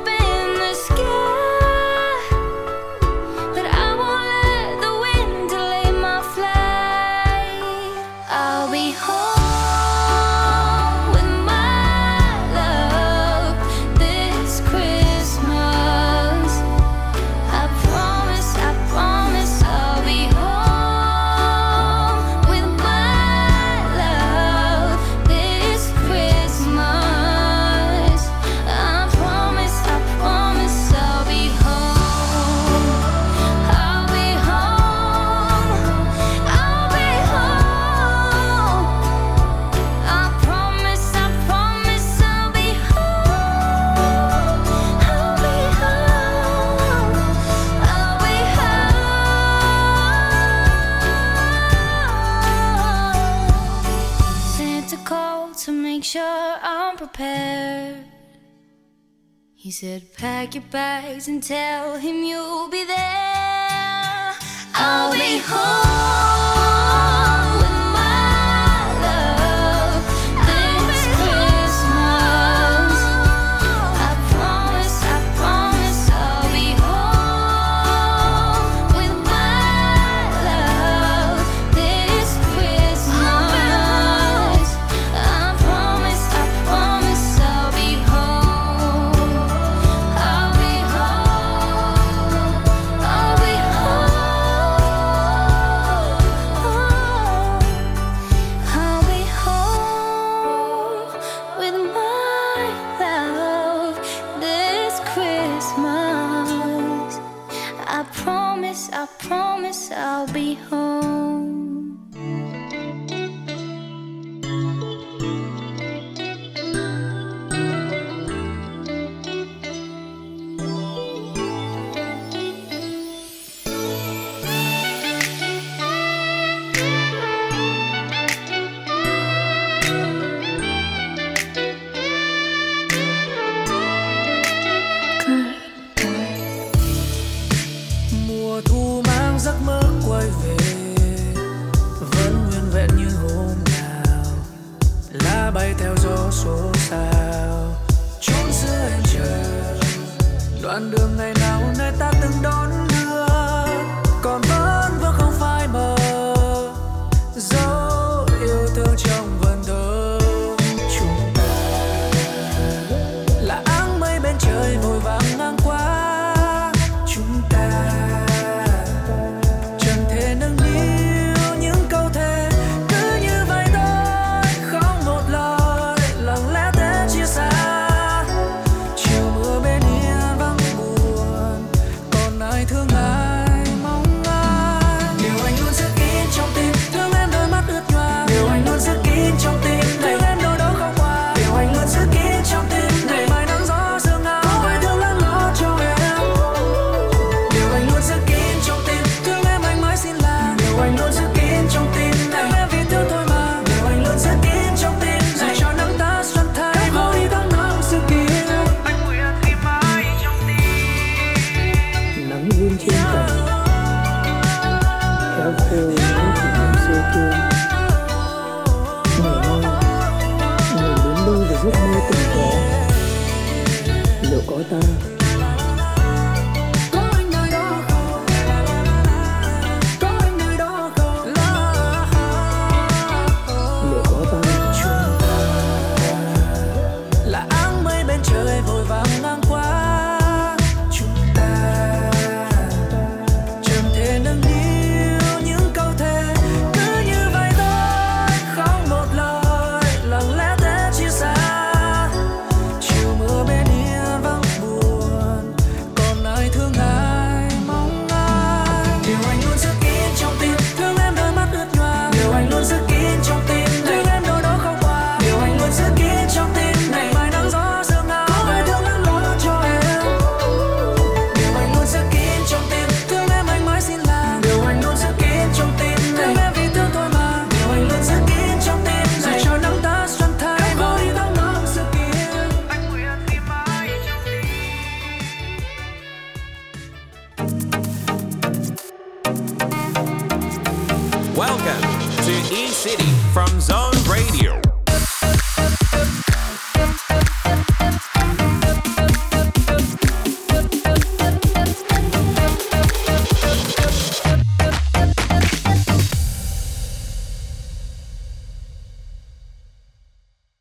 [59.80, 64.36] said, Pack your bags and tell him you'll be there.
[64.76, 66.79] I'll be home.